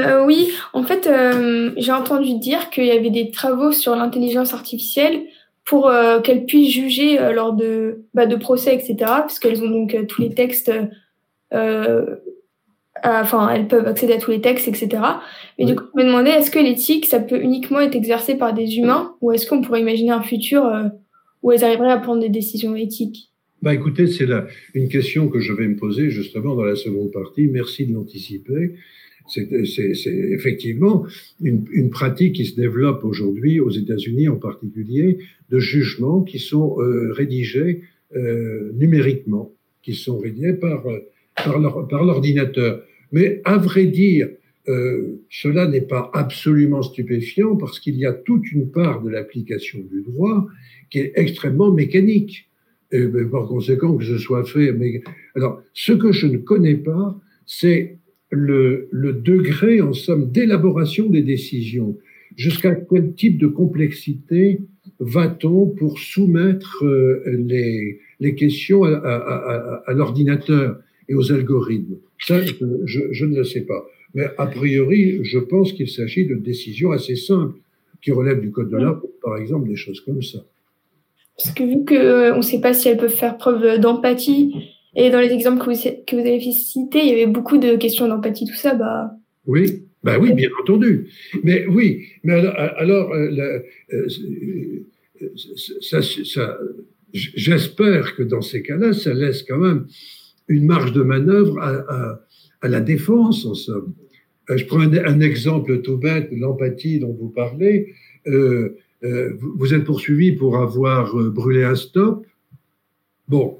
euh, 0.00 0.24
oui, 0.24 0.48
en 0.72 0.82
fait, 0.82 1.06
euh, 1.06 1.72
j'ai 1.76 1.92
entendu 1.92 2.38
dire 2.38 2.70
qu'il 2.70 2.86
y 2.86 2.90
avait 2.90 3.10
des 3.10 3.30
travaux 3.30 3.72
sur 3.72 3.94
l'intelligence 3.94 4.54
artificielle 4.54 5.20
pour 5.66 5.88
euh, 5.88 6.20
qu'elle 6.20 6.46
puisse 6.46 6.72
juger 6.72 7.18
lors 7.34 7.52
de, 7.52 8.04
bah, 8.14 8.24
de 8.26 8.36
procès, 8.36 8.74
etc. 8.74 8.96
Puisqu'elles 9.26 9.62
ont 9.62 9.68
donc 9.68 9.94
tous 10.08 10.22
les 10.22 10.32
textes, 10.32 10.72
enfin, 11.52 13.50
elles 13.50 13.68
peuvent 13.68 13.86
accéder 13.86 14.14
à 14.14 14.18
tous 14.18 14.30
les 14.30 14.40
textes, 14.40 14.66
etc. 14.66 15.02
Mais 15.58 15.66
du 15.66 15.76
coup, 15.76 15.84
je 15.94 16.02
me 16.02 16.06
demandais, 16.06 16.30
est-ce 16.30 16.50
que 16.50 16.58
l'éthique, 16.58 17.04
ça 17.04 17.20
peut 17.20 17.38
uniquement 17.38 17.80
être 17.80 17.94
exercé 17.94 18.34
par 18.34 18.54
des 18.54 18.78
humains 18.78 19.14
ou 19.20 19.30
est-ce 19.32 19.46
qu'on 19.46 19.60
pourrait 19.60 19.82
imaginer 19.82 20.12
un 20.12 20.22
futur 20.22 20.64
où 21.42 21.52
elles 21.52 21.64
arriveraient 21.64 21.90
à 21.90 21.98
prendre 21.98 22.20
des 22.20 22.28
décisions 22.28 22.74
éthiques 22.76 23.28
bah 23.60 23.74
écoutez, 23.74 24.06
c'est 24.06 24.26
là 24.26 24.46
une 24.74 24.88
question 24.88 25.28
que 25.28 25.40
je 25.40 25.52
vais 25.52 25.66
me 25.66 25.74
poser 25.74 26.10
justement 26.10 26.54
dans 26.54 26.64
la 26.64 26.76
seconde 26.76 27.10
partie. 27.10 27.48
Merci 27.48 27.86
de 27.86 27.94
l'anticiper. 27.94 28.74
C'est 29.26 29.50
effectivement 30.06 31.04
une, 31.42 31.90
pratique 31.90 32.36
qui 32.36 32.46
se 32.46 32.56
développe 32.56 33.04
aujourd'hui 33.04 33.60
aux 33.60 33.70
États-Unis 33.70 34.28
en 34.28 34.36
particulier 34.36 35.18
de 35.50 35.58
jugements 35.58 36.22
qui 36.22 36.38
sont 36.38 36.80
euh, 36.80 37.12
rédigés 37.12 37.82
euh, 38.16 38.72
numériquement, 38.74 39.52
qui 39.82 39.94
sont 39.94 40.18
rédigés 40.18 40.54
par, 40.54 40.86
euh, 40.86 41.00
par 41.36 42.04
l'ordinateur. 42.04 42.82
Mais 43.12 43.42
à 43.44 43.58
vrai 43.58 43.86
dire, 43.86 44.28
euh, 44.68 45.22
cela 45.30 45.66
n'est 45.66 45.80
pas 45.80 46.10
absolument 46.12 46.82
stupéfiant 46.82 47.56
parce 47.56 47.80
qu'il 47.80 47.96
y 47.96 48.06
a 48.06 48.12
toute 48.12 48.50
une 48.52 48.70
part 48.70 49.02
de 49.02 49.10
l'application 49.10 49.78
du 49.80 50.02
droit 50.02 50.46
qui 50.90 50.98
est 50.98 51.12
extrêmement 51.16 51.72
mécanique. 51.72 52.48
Et 52.90 53.06
par 53.30 53.46
conséquent, 53.46 53.96
que 53.96 54.04
ce 54.04 54.16
soit 54.16 54.44
fait. 54.44 54.74
Alors, 55.34 55.62
ce 55.74 55.92
que 55.92 56.10
je 56.10 56.26
ne 56.26 56.38
connais 56.38 56.76
pas, 56.76 57.20
c'est 57.44 57.98
le, 58.30 58.88
degré, 58.92 59.80
en 59.80 59.92
somme, 59.92 60.30
d'élaboration 60.30 61.08
des 61.08 61.22
décisions. 61.22 61.98
Jusqu'à 62.36 62.74
quel 62.74 63.14
type 63.14 63.38
de 63.38 63.46
complexité 63.46 64.60
va-t-on 65.00 65.66
pour 65.66 65.98
soumettre 65.98 66.84
euh, 66.84 67.22
les, 68.20 68.34
questions 68.36 68.84
à, 68.84 69.92
l'ordinateur 69.94 70.78
et 71.08 71.14
aux 71.14 71.32
algorithmes? 71.32 71.96
Ça, 72.20 72.40
je, 72.44 73.24
ne 73.24 73.36
le 73.36 73.44
sais 73.44 73.62
pas. 73.62 73.86
Mais 74.14 74.26
a 74.38 74.46
priori, 74.46 75.22
je 75.22 75.38
pense 75.38 75.72
qu'il 75.72 75.88
s'agit 75.88 76.26
de 76.26 76.34
décisions 76.34 76.92
assez 76.92 77.16
simples 77.16 77.58
qui 78.02 78.12
relèvent 78.12 78.40
du 78.40 78.50
code 78.50 78.70
de 78.70 78.76
l'art, 78.76 79.00
par 79.22 79.36
exemple, 79.36 79.68
des 79.68 79.76
choses 79.76 80.00
comme 80.00 80.22
ça. 80.22 80.38
Parce 81.36 81.54
que 81.54 81.62
vu 81.62 81.84
qu'on 81.84 81.94
euh, 81.94 82.36
ne 82.36 82.42
sait 82.42 82.60
pas 82.60 82.74
si 82.74 82.88
elles 82.88 82.96
peuvent 82.96 83.14
faire 83.14 83.36
preuve 83.36 83.78
d'empathie, 83.78 84.54
et 84.96 85.10
dans 85.10 85.20
les 85.20 85.30
exemples 85.30 85.64
que 85.64 85.70
vous, 85.70 86.04
que 86.06 86.16
vous 86.16 86.22
avez 86.22 86.40
cités, 86.40 87.00
il 87.00 87.08
y 87.08 87.12
avait 87.12 87.26
beaucoup 87.26 87.58
de 87.58 87.76
questions 87.76 88.08
d'empathie, 88.08 88.46
tout 88.46 88.56
ça, 88.56 88.74
bah. 88.74 89.12
Oui, 89.46 89.84
bah 90.02 90.18
oui, 90.18 90.32
bien 90.32 90.50
entendu. 90.60 91.08
Mais 91.42 91.66
oui, 91.66 92.06
mais 92.24 92.34
alors, 92.34 93.12
euh, 93.12 93.60
euh, 93.92 94.08
ça, 95.80 96.02
ça, 96.02 96.58
j'espère 97.12 98.16
que 98.16 98.22
dans 98.22 98.42
ces 98.42 98.62
cas-là, 98.62 98.92
ça 98.92 99.14
laisse 99.14 99.42
quand 99.42 99.58
même 99.58 99.86
une 100.48 100.66
marge 100.66 100.92
de 100.92 101.02
manœuvre 101.02 101.58
à, 101.60 101.70
à, 101.70 102.20
à 102.60 102.68
la 102.68 102.80
défense, 102.80 103.44
en 103.46 103.54
somme. 103.54 103.94
Je 104.48 104.64
prends 104.64 104.80
un, 104.80 105.20
exemple 105.20 105.82
tout 105.82 105.98
bête, 105.98 106.28
l'empathie 106.32 106.98
dont 106.98 107.12
vous 107.12 107.28
parlez. 107.28 107.92
Euh, 108.26 108.76
euh, 109.04 109.34
vous 109.40 109.74
êtes 109.74 109.84
poursuivi 109.84 110.32
pour 110.32 110.58
avoir 110.58 111.16
euh, 111.18 111.30
brûlé 111.30 111.64
un 111.64 111.74
stop. 111.74 112.26
Bon, 113.28 113.58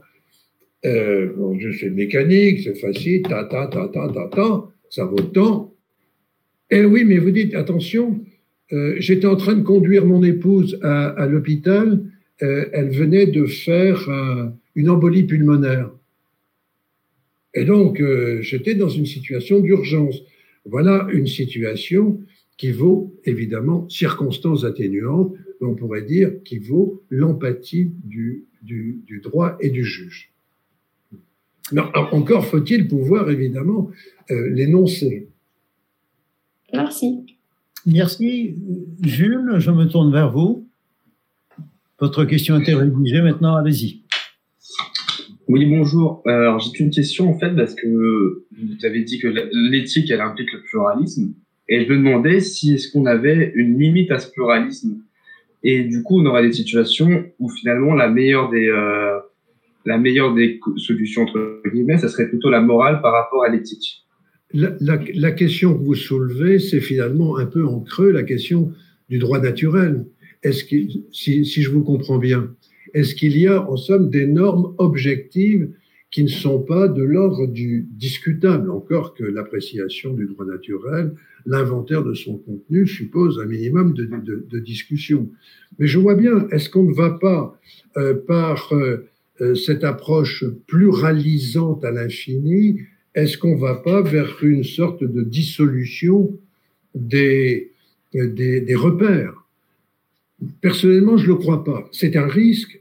euh, 0.86 1.32
bon 1.36 1.58
je 1.58 1.70
sais 1.76 1.90
mécanique, 1.90 2.60
c'est 2.64 2.74
facile, 2.74 3.22
ta, 3.22 3.44
ta, 3.44 3.66
ta, 3.66 3.88
ta, 3.88 4.08
ta, 4.08 4.28
ta, 4.28 4.64
ça 4.90 5.04
vaut 5.04 5.20
temps. 5.20 5.74
Eh 6.70 6.84
oui, 6.84 7.04
mais 7.04 7.18
vous 7.18 7.30
dites, 7.30 7.54
attention, 7.54 8.20
euh, 8.72 8.94
j'étais 8.98 9.26
en 9.26 9.36
train 9.36 9.54
de 9.54 9.62
conduire 9.62 10.04
mon 10.04 10.22
épouse 10.22 10.78
à, 10.82 11.08
à 11.08 11.26
l'hôpital, 11.26 12.02
euh, 12.42 12.66
elle 12.72 12.90
venait 12.90 13.26
de 13.26 13.46
faire 13.46 14.08
une 14.74 14.90
embolie 14.90 15.24
pulmonaire. 15.24 15.90
Et 17.58 17.64
donc, 17.64 18.02
j'étais 18.40 18.74
dans 18.74 18.88
une 18.88 19.06
situation 19.06 19.60
d'urgence. 19.60 20.16
Voilà 20.64 21.08
une 21.12 21.26
situation 21.26 22.20
qui 22.56 22.72
vaut 22.72 23.14
évidemment 23.24 23.88
circonstances 23.88 24.64
atténuantes, 24.64 25.32
on 25.60 25.74
pourrait 25.74 26.02
dire 26.02 26.42
qui 26.44 26.58
vaut 26.58 27.02
l'empathie 27.10 27.90
du, 28.04 28.44
du, 28.62 29.00
du, 29.06 29.20
droit 29.20 29.56
et 29.60 29.70
du 29.70 29.84
juge. 29.84 30.30
Mais 31.72 31.82
encore 32.12 32.46
faut-il 32.46 32.88
pouvoir 32.88 33.30
évidemment 33.30 33.90
euh, 34.30 34.50
l'énoncer. 34.50 35.28
Merci. 36.72 37.26
Merci. 37.86 38.54
Jules, 39.02 39.54
je 39.58 39.70
me 39.70 39.86
tourne 39.86 40.12
vers 40.12 40.30
vous. 40.30 40.66
Votre 42.00 42.24
question 42.24 42.60
est 42.60 42.74
rédigée 42.74 43.22
maintenant, 43.22 43.56
allez-y. 43.56 44.02
Oui, 45.48 45.64
bonjour. 45.64 46.22
Alors, 46.26 46.58
j'ai 46.58 46.78
une 46.78 46.90
question 46.90 47.30
en 47.30 47.38
fait 47.38 47.54
parce 47.56 47.74
que 47.74 47.86
vous 47.86 48.84
avez 48.86 49.02
dit 49.02 49.18
que 49.18 49.28
l'éthique, 49.70 50.10
elle 50.10 50.20
implique 50.20 50.52
le 50.52 50.60
pluralisme. 50.60 51.32
Et 51.70 51.86
je 51.86 51.90
me 51.90 51.96
demandais 51.96 52.40
si 52.40 52.74
est-ce 52.74 52.92
qu'on 52.92 53.06
avait 53.06 53.52
une 53.54 53.78
limite 53.78 54.10
à 54.10 54.18
ce 54.18 54.30
pluralisme. 54.30 54.98
Et 55.62 55.84
du 55.84 56.02
coup, 56.02 56.20
on 56.20 56.26
aurait 56.26 56.46
des 56.46 56.52
situations 56.52 57.24
où 57.38 57.48
finalement 57.48 57.94
la 57.94 58.10
meilleure 58.10 58.50
des 58.50 58.68
euh, 58.68 59.18
la 59.86 59.96
meilleure 59.96 60.34
des 60.34 60.60
solutions 60.76 61.22
entre 61.22 61.62
guillemets, 61.72 61.96
ça 61.96 62.08
serait 62.08 62.28
plutôt 62.28 62.50
la 62.50 62.60
morale 62.60 63.00
par 63.00 63.12
rapport 63.12 63.42
à 63.42 63.48
l'éthique. 63.48 64.04
La, 64.52 64.76
la, 64.80 64.98
la, 65.14 65.32
question 65.32 65.72
que 65.74 65.82
vous 65.82 65.94
soulevez, 65.94 66.58
c'est 66.58 66.80
finalement 66.80 67.38
un 67.38 67.46
peu 67.46 67.66
en 67.66 67.80
creux 67.80 68.10
la 68.10 68.22
question 68.22 68.72
du 69.08 69.18
droit 69.18 69.40
naturel. 69.40 70.06
Est-ce 70.42 70.64
que, 70.64 70.76
si, 71.10 71.44
si 71.44 71.62
je 71.62 71.70
vous 71.70 71.82
comprends 71.82 72.18
bien, 72.18 72.54
est-ce 72.94 73.14
qu'il 73.14 73.36
y 73.38 73.46
a 73.46 73.68
en 73.68 73.76
somme 73.76 74.10
des 74.10 74.26
normes 74.26 74.74
objectives 74.78 75.70
qui 76.10 76.22
ne 76.22 76.28
sont 76.28 76.60
pas 76.60 76.88
de 76.88 77.02
l'ordre 77.02 77.46
du 77.46 77.86
discutable, 77.90 78.70
encore 78.70 79.14
que 79.14 79.24
l'appréciation 79.24 80.14
du 80.14 80.26
droit 80.26 80.46
naturel, 80.46 81.12
l'inventaire 81.44 82.02
de 82.02 82.14
son 82.14 82.38
contenu 82.38 82.86
suppose 82.86 83.38
un 83.38 83.46
minimum 83.46 83.92
de, 83.92 84.58
discussion. 84.58 85.28
Mais 85.78 85.86
je 85.86 85.98
vois 85.98 86.14
bien, 86.14 86.48
est-ce 86.50 86.70
qu'on 86.70 86.84
ne 86.84 86.94
va 86.94 87.10
pas, 87.10 87.58
euh, 87.96 88.14
par 88.14 88.72
euh, 88.72 89.08
euh, 89.40 89.54
cette 89.54 89.84
approche 89.84 90.44
pluralisante 90.66 91.84
à 91.84 91.90
l'infini, 91.90 92.80
est-ce 93.14 93.36
qu'on 93.36 93.54
ne 93.54 93.60
va 93.60 93.74
pas 93.74 94.00
vers 94.00 94.42
une 94.42 94.64
sorte 94.64 95.04
de 95.04 95.22
dissolution 95.22 96.38
des 96.94 97.72
repères? 98.14 99.47
Personnellement, 100.60 101.16
je 101.16 101.24
ne 101.24 101.28
le 101.28 101.34
crois 101.36 101.64
pas. 101.64 101.88
C'est 101.92 102.16
un 102.16 102.26
risque 102.26 102.80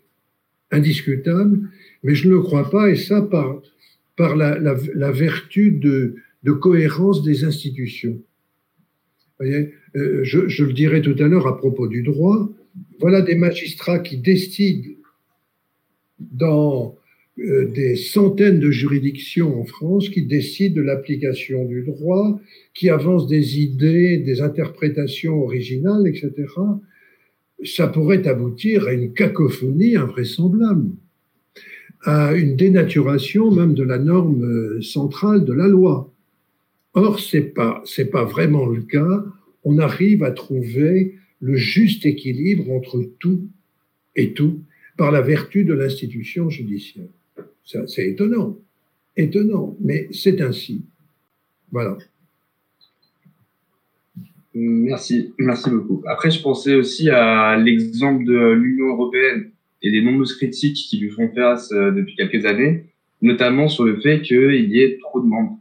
indiscutable, 0.72 1.70
mais 2.04 2.14
je 2.14 2.28
ne 2.28 2.34
le 2.34 2.42
crois 2.42 2.70
pas, 2.70 2.90
et 2.90 2.96
ça 2.96 3.22
par, 3.22 4.36
la, 4.36 5.12
vertu 5.12 5.72
de, 5.72 6.16
cohérence 6.60 7.24
des 7.24 7.44
institutions. 7.44 8.22
Euh, 9.42 9.70
je, 10.24 10.48
je, 10.48 10.64
le 10.64 10.74
dirai 10.74 11.02
tout 11.02 11.16
à 11.20 11.28
l'heure 11.28 11.48
à 11.48 11.58
propos 11.58 11.88
du 11.88 12.02
droit. 12.02 12.50
Voilà 13.00 13.22
des 13.22 13.36
magistrats 13.36 14.00
qui 14.00 14.18
décident 14.18 14.90
dans 16.20 16.98
euh, 17.40 17.68
des 17.68 17.96
centaines 17.96 18.60
de 18.60 18.72
juridictions 18.72 19.62
en 19.62 19.64
France 19.64 20.10
qui 20.10 20.24
décident 20.24 20.76
de 20.76 20.82
l'application 20.82 21.66
du 21.66 21.84
droit, 21.84 22.40
qui 22.74 22.90
avancent 22.90 23.28
des 23.28 23.60
idées, 23.60 24.18
des 24.18 24.42
interprétations 24.42 25.44
originales, 25.44 26.08
etc. 26.08 26.32
Ça 27.64 27.88
pourrait 27.88 28.28
aboutir 28.28 28.88
à 28.88 28.94
une 28.94 29.14
cacophonie 29.14 29.96
invraisemblable 29.96 30.92
à 32.04 32.34
une 32.34 32.56
dénaturation 32.56 33.52
même 33.52 33.74
de 33.74 33.84
la 33.84 33.98
norme 33.98 34.44
euh, 34.44 34.82
centrale 34.82 35.46
de 35.46 35.54
la 35.54 35.68
loi. 35.68 36.12
Or, 36.94 37.20
c'est 37.20 37.42
pas, 37.42 37.82
c'est 37.86 38.10
pas 38.10 38.24
vraiment 38.24 38.66
le 38.66 38.82
cas. 38.82 39.26
On 39.64 39.78
arrive 39.78 40.24
à 40.24 40.32
trouver 40.32 41.16
le 41.42 41.56
juste 41.56 42.06
équilibre 42.06 42.72
entre 42.72 43.04
tout 43.20 43.48
et 44.16 44.34
tout 44.34 44.62
par 44.98 45.12
la 45.12 45.22
vertu 45.22 45.64
de 45.64 45.74
l'institution 45.74 46.50
judiciaire. 46.50 47.06
C'est 47.64 48.08
étonnant, 48.08 48.58
étonnant, 49.16 49.76
mais 49.82 50.08
c'est 50.12 50.42
ainsi. 50.42 50.86
Voilà. 51.72 51.98
Merci, 54.60 55.34
merci 55.38 55.70
beaucoup. 55.70 56.02
Après, 56.08 56.32
je 56.32 56.42
pensais 56.42 56.74
aussi 56.74 57.12
à 57.12 57.58
l'exemple 57.58 58.26
de 58.26 58.54
l'Union 58.54 58.88
européenne 58.88 59.52
et 59.84 59.92
des 59.92 60.02
nombreuses 60.02 60.36
critiques 60.36 60.78
qui 60.90 60.98
lui 60.98 61.12
font 61.12 61.30
face 61.36 61.72
euh, 61.72 61.92
depuis 61.92 62.16
quelques 62.16 62.44
années, 62.46 62.86
notamment 63.22 63.68
sur 63.68 63.86
le 63.86 64.00
fait 64.00 64.24
qu'il 64.24 64.72
y 64.72 64.82
ait 64.82 64.98
trop 65.00 65.22
de 65.22 65.28
membres. 65.28 65.60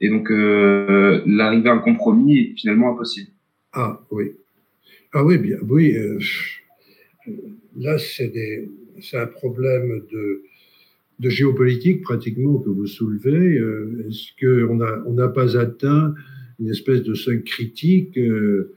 Et 0.00 0.08
donc, 0.08 0.30
euh, 0.30 1.22
l'arrivée 1.26 1.68
à 1.68 1.72
un 1.72 1.78
compromis 1.78 2.38
est 2.38 2.54
finalement 2.56 2.92
impossible. 2.92 3.30
Ah 3.72 4.00
oui. 4.12 4.32
Ah 5.12 5.24
oui, 5.24 5.38
bien, 5.38 5.56
oui. 5.68 5.96
Euh, 5.96 6.18
là, 7.76 7.98
c'est 7.98 9.16
un 9.16 9.26
problème 9.26 10.02
de, 10.12 11.30
géopolitique 11.30 12.02
pratiquement 12.02 12.58
que 12.58 12.68
vous 12.68 12.86
soulevez. 12.86 13.58
Euh, 13.58 14.06
est-ce 14.08 14.30
qu'on 14.38 14.76
n'a 14.76 15.02
on 15.06 15.14
n'a 15.14 15.28
pas 15.28 15.56
atteint 15.56 16.14
une 16.60 16.70
espèce 16.70 17.02
de 17.02 17.14
seuil 17.14 17.42
critique 17.42 18.16
euh, 18.18 18.74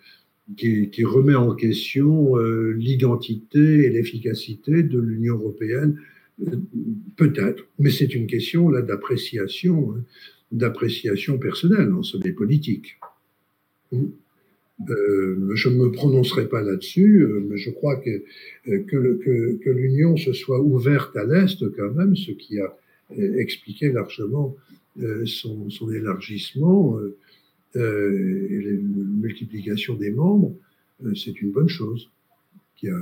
qui, 0.55 1.03
remet 1.03 1.35
en 1.35 1.53
question 1.55 2.37
euh, 2.37 2.71
l'identité 2.71 3.85
et 3.85 3.89
l'efficacité 3.89 4.83
de 4.83 4.99
l'Union 4.99 5.35
européenne 5.35 5.99
Peut-être, 7.15 7.65
mais 7.79 7.89
c'est 7.89 8.13
une 8.13 8.27
question 8.27 8.69
là 8.69 8.83
d'appréciation, 8.83 9.95
hein, 9.95 10.03
d'appréciation 10.51 11.39
personnelle, 11.39 11.91
en 11.93 12.03
somme 12.03 12.21
politique. 12.35 12.99
Euh, 13.91 15.55
je 15.55 15.69
ne 15.69 15.75
me 15.75 15.91
prononcerai 15.91 16.47
pas 16.47 16.61
là-dessus, 16.61 17.23
euh, 17.23 17.43
mais 17.49 17.57
je 17.57 17.71
crois 17.71 17.95
que, 17.95 18.23
euh, 18.67 18.83
que, 18.83 19.69
l'Union 19.71 20.15
se 20.15 20.33
soit 20.33 20.61
ouverte 20.61 21.17
à 21.17 21.25
l'Est 21.25 21.67
quand 21.75 21.91
même, 21.93 22.15
ce 22.15 22.31
qui 22.31 22.59
a 22.59 22.77
expliqué 23.37 23.91
largement 23.91 24.55
son, 25.25 25.91
élargissement 25.91 26.99
et 27.75 28.61
la 28.61 28.71
multiplication 29.21 29.95
des 29.95 30.11
membres, 30.11 30.53
c'est 31.15 31.41
une 31.41 31.51
bonne 31.51 31.69
chose 31.69 32.09
qui 32.75 32.89
a 32.89 32.99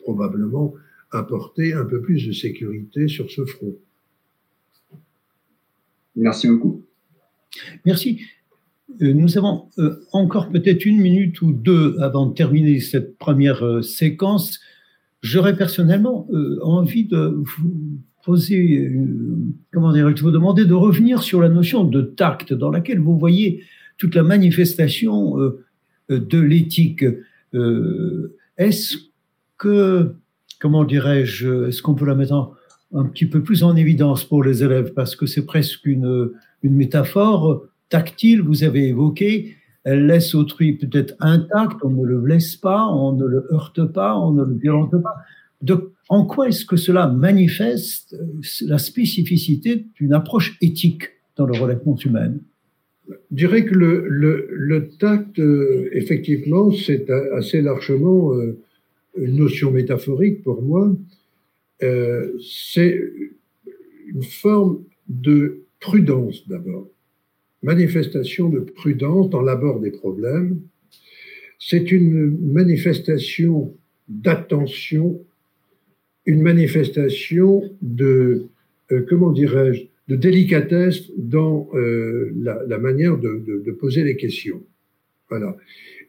probablement 0.00 0.74
apporté 1.10 1.72
un 1.74 1.84
peu 1.84 2.00
plus 2.00 2.26
de 2.26 2.32
sécurité 2.32 3.08
sur 3.08 3.30
ce 3.30 3.44
front. 3.44 3.74
Merci 6.16 6.48
beaucoup. 6.48 6.82
Merci. 7.84 8.20
Euh, 9.02 9.12
nous 9.12 9.38
avons 9.38 9.66
euh, 9.78 10.00
encore 10.12 10.48
peut-être 10.48 10.84
une 10.84 11.00
minute 11.00 11.40
ou 11.42 11.52
deux 11.52 11.96
avant 12.00 12.26
de 12.26 12.34
terminer 12.34 12.80
cette 12.80 13.16
première 13.18 13.64
euh, 13.64 13.82
séquence. 13.82 14.60
J'aurais 15.20 15.56
personnellement 15.56 16.28
envie 16.62 17.04
de 17.04 17.42
vous 17.58 17.98
poser, 18.24 18.88
comment 19.72 19.92
dire, 19.92 20.16
je 20.16 20.22
vous 20.22 20.30
demander 20.30 20.64
de 20.64 20.74
revenir 20.74 21.24
sur 21.24 21.40
la 21.40 21.48
notion 21.48 21.82
de 21.82 22.02
tact 22.02 22.52
dans 22.52 22.70
laquelle 22.70 23.00
vous 23.00 23.18
voyez 23.18 23.64
toute 23.98 24.14
la 24.14 24.22
manifestation 24.22 25.36
de 26.08 26.38
l'éthique. 26.38 27.04
Est-ce 28.56 28.96
que, 29.58 30.14
comment 30.60 30.84
dirais-je, 30.84 31.68
est-ce 31.68 31.82
qu'on 31.82 31.94
peut 31.94 32.06
la 32.06 32.14
mettre 32.14 32.56
un 32.94 33.04
petit 33.04 33.26
peu 33.26 33.42
plus 33.42 33.62
en 33.62 33.76
évidence 33.76 34.24
pour 34.24 34.42
les 34.42 34.64
élèves? 34.64 34.92
Parce 34.94 35.16
que 35.16 35.26
c'est 35.26 35.44
presque 35.44 35.84
une, 35.84 36.30
une 36.62 36.74
métaphore 36.74 37.66
tactile, 37.88 38.40
vous 38.40 38.64
avez 38.64 38.88
évoqué, 38.88 39.56
elle 39.84 40.06
laisse 40.06 40.34
autrui 40.34 40.74
peut-être 40.74 41.14
intact, 41.20 41.78
on 41.82 41.90
ne 41.90 42.04
le 42.04 42.18
blesse 42.18 42.56
pas, 42.56 42.86
on 42.86 43.12
ne 43.12 43.24
le 43.24 43.46
heurte 43.52 43.84
pas, 43.84 44.18
on 44.18 44.32
ne 44.32 44.44
le 44.44 44.54
violente 44.54 44.94
pas. 45.02 45.16
En 46.08 46.24
quoi 46.24 46.48
est-ce 46.48 46.64
que 46.64 46.76
cela 46.76 47.06
manifeste 47.06 48.16
la 48.62 48.78
spécificité 48.78 49.86
d'une 49.94 50.12
approche 50.12 50.56
éthique 50.60 51.04
dans 51.36 51.46
le 51.46 51.58
relation 51.58 51.96
humaine 51.96 52.40
Je 53.08 53.14
dirais 53.30 53.64
que 53.64 53.74
le, 53.74 54.88
tact, 54.98 55.38
euh, 55.38 55.88
effectivement, 55.92 56.70
c'est 56.72 57.10
assez 57.10 57.62
largement 57.62 58.34
euh, 58.34 58.58
une 59.16 59.36
notion 59.36 59.70
métaphorique 59.70 60.42
pour 60.42 60.62
moi. 60.62 60.94
Euh, 61.82 62.32
c'est 62.40 63.00
une 64.06 64.22
forme 64.22 64.84
de 65.08 65.62
prudence 65.80 66.46
d'abord 66.48 66.88
manifestation 67.62 68.48
de 68.48 68.60
prudence 68.60 69.30
dans 69.30 69.42
l'abord 69.42 69.80
des 69.80 69.90
problèmes. 69.90 70.60
C'est 71.58 71.90
une 71.90 72.38
manifestation 72.52 73.74
d'attention, 74.08 75.20
une 76.24 76.40
manifestation 76.40 77.64
de, 77.82 78.46
comment 79.08 79.32
dirais-je, 79.32 79.86
de 80.08 80.16
délicatesse 80.16 81.10
dans 81.16 81.68
euh, 81.74 82.32
la, 82.36 82.62
la, 82.66 82.78
manière 82.78 83.18
de, 83.18 83.42
de, 83.46 83.62
de, 83.64 83.72
poser 83.72 84.04
les 84.04 84.16
questions. 84.16 84.62
Voilà. 85.28 85.56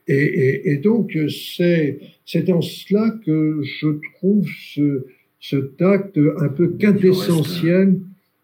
Et, 0.07 0.15
et, 0.15 0.71
et 0.71 0.77
donc, 0.77 1.17
c'est, 1.29 1.99
c'est 2.25 2.49
en 2.49 2.61
cela 2.61 3.19
que 3.25 3.61
je 3.61 3.99
trouve 4.15 4.47
ce, 4.73 5.05
ce 5.39 5.57
tact 5.57 6.17
un 6.17 6.49
peu 6.49 6.69
quintessentiel 6.77 7.99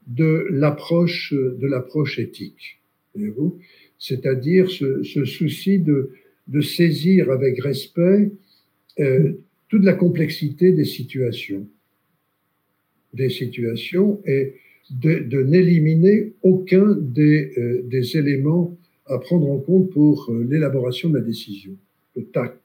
de 0.07 0.47
l'approche, 0.51 1.33
de 1.33 1.67
l'approche 1.67 2.19
éthique 2.19 2.79
c'est-à-dire 3.97 4.69
ce, 4.69 5.03
souci 5.25 5.79
de, 5.79 6.11
saisir 6.61 7.31
avec 7.31 7.61
respect 7.61 8.31
euh, 8.99 9.33
toute 9.69 9.83
la 9.83 9.93
complexité 9.93 10.71
des 10.71 10.85
situations, 10.85 11.67
des 13.13 13.29
situations 13.29 14.21
et 14.25 14.55
de, 14.89 15.43
n'éliminer 15.43 16.33
aucun 16.43 16.86
euh, 16.86 17.81
des, 17.83 18.17
éléments 18.17 18.77
à 19.07 19.17
prendre 19.19 19.49
en 19.49 19.57
compte 19.57 19.89
pour 19.91 20.29
euh, 20.29 20.45
l'élaboration 20.49 21.09
de 21.09 21.17
la 21.17 21.23
décision. 21.23 21.73
Le 22.15 22.25
tact, 22.25 22.61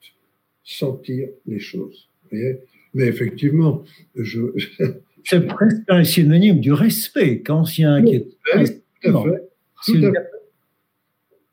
sentir 0.62 1.28
les 1.46 1.58
choses. 1.58 2.08
Mais 2.32 3.06
effectivement, 3.06 3.84
je... 4.14 4.40
c'est 5.24 5.46
presque 5.46 5.82
un 5.88 6.04
synonyme 6.04 6.60
du 6.60 6.72
respect 6.72 7.40
qu'ancien 7.40 8.02
qui 8.02 8.16
est. 8.16 8.22
Tout 8.22 8.58
à 8.58 8.64
fait. 8.64 8.82
Tout 9.86 9.96
à 9.96 10.12
fait. 10.12 10.30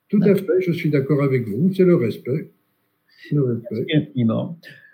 Tout 0.10 0.22
à 0.24 0.36
fait, 0.36 0.62
je 0.62 0.72
suis 0.72 0.90
d'accord 0.90 1.22
avec 1.22 1.48
vous, 1.48 1.74
c'est 1.74 1.84
le 1.84 1.96
respect. 1.96 2.52
Le 3.32 3.44
respect. 3.44 4.06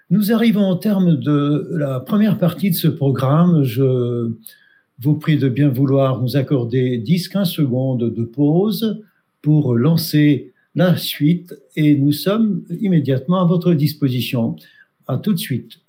Nous 0.10 0.32
arrivons 0.32 0.70
au 0.70 0.76
terme 0.76 1.20
de 1.20 1.68
la 1.72 2.00
première 2.00 2.40
partie 2.40 2.72
de 2.72 2.76
ce 2.76 2.88
programme. 2.88 3.64
Je 3.64 4.32
vous 5.00 5.16
prie 5.16 5.38
de 5.38 5.50
bien 5.50 5.70
vouloir 5.70 6.22
nous 6.22 6.38
accorder 6.38 7.00
10-15 7.00 7.46
secondes 7.46 8.14
de 8.14 8.24
pause 8.24 9.04
pour 9.42 9.76
lancer 9.76 10.54
la 10.76 10.98
suite 10.98 11.54
et 11.76 11.96
nous 11.96 12.12
sommes 12.12 12.64
immédiatement 12.82 13.42
à 13.42 13.46
votre 13.46 13.74
disposition. 13.74 14.56
À 15.06 15.18
tout 15.18 15.34
de 15.34 15.38
suite. 15.38 15.82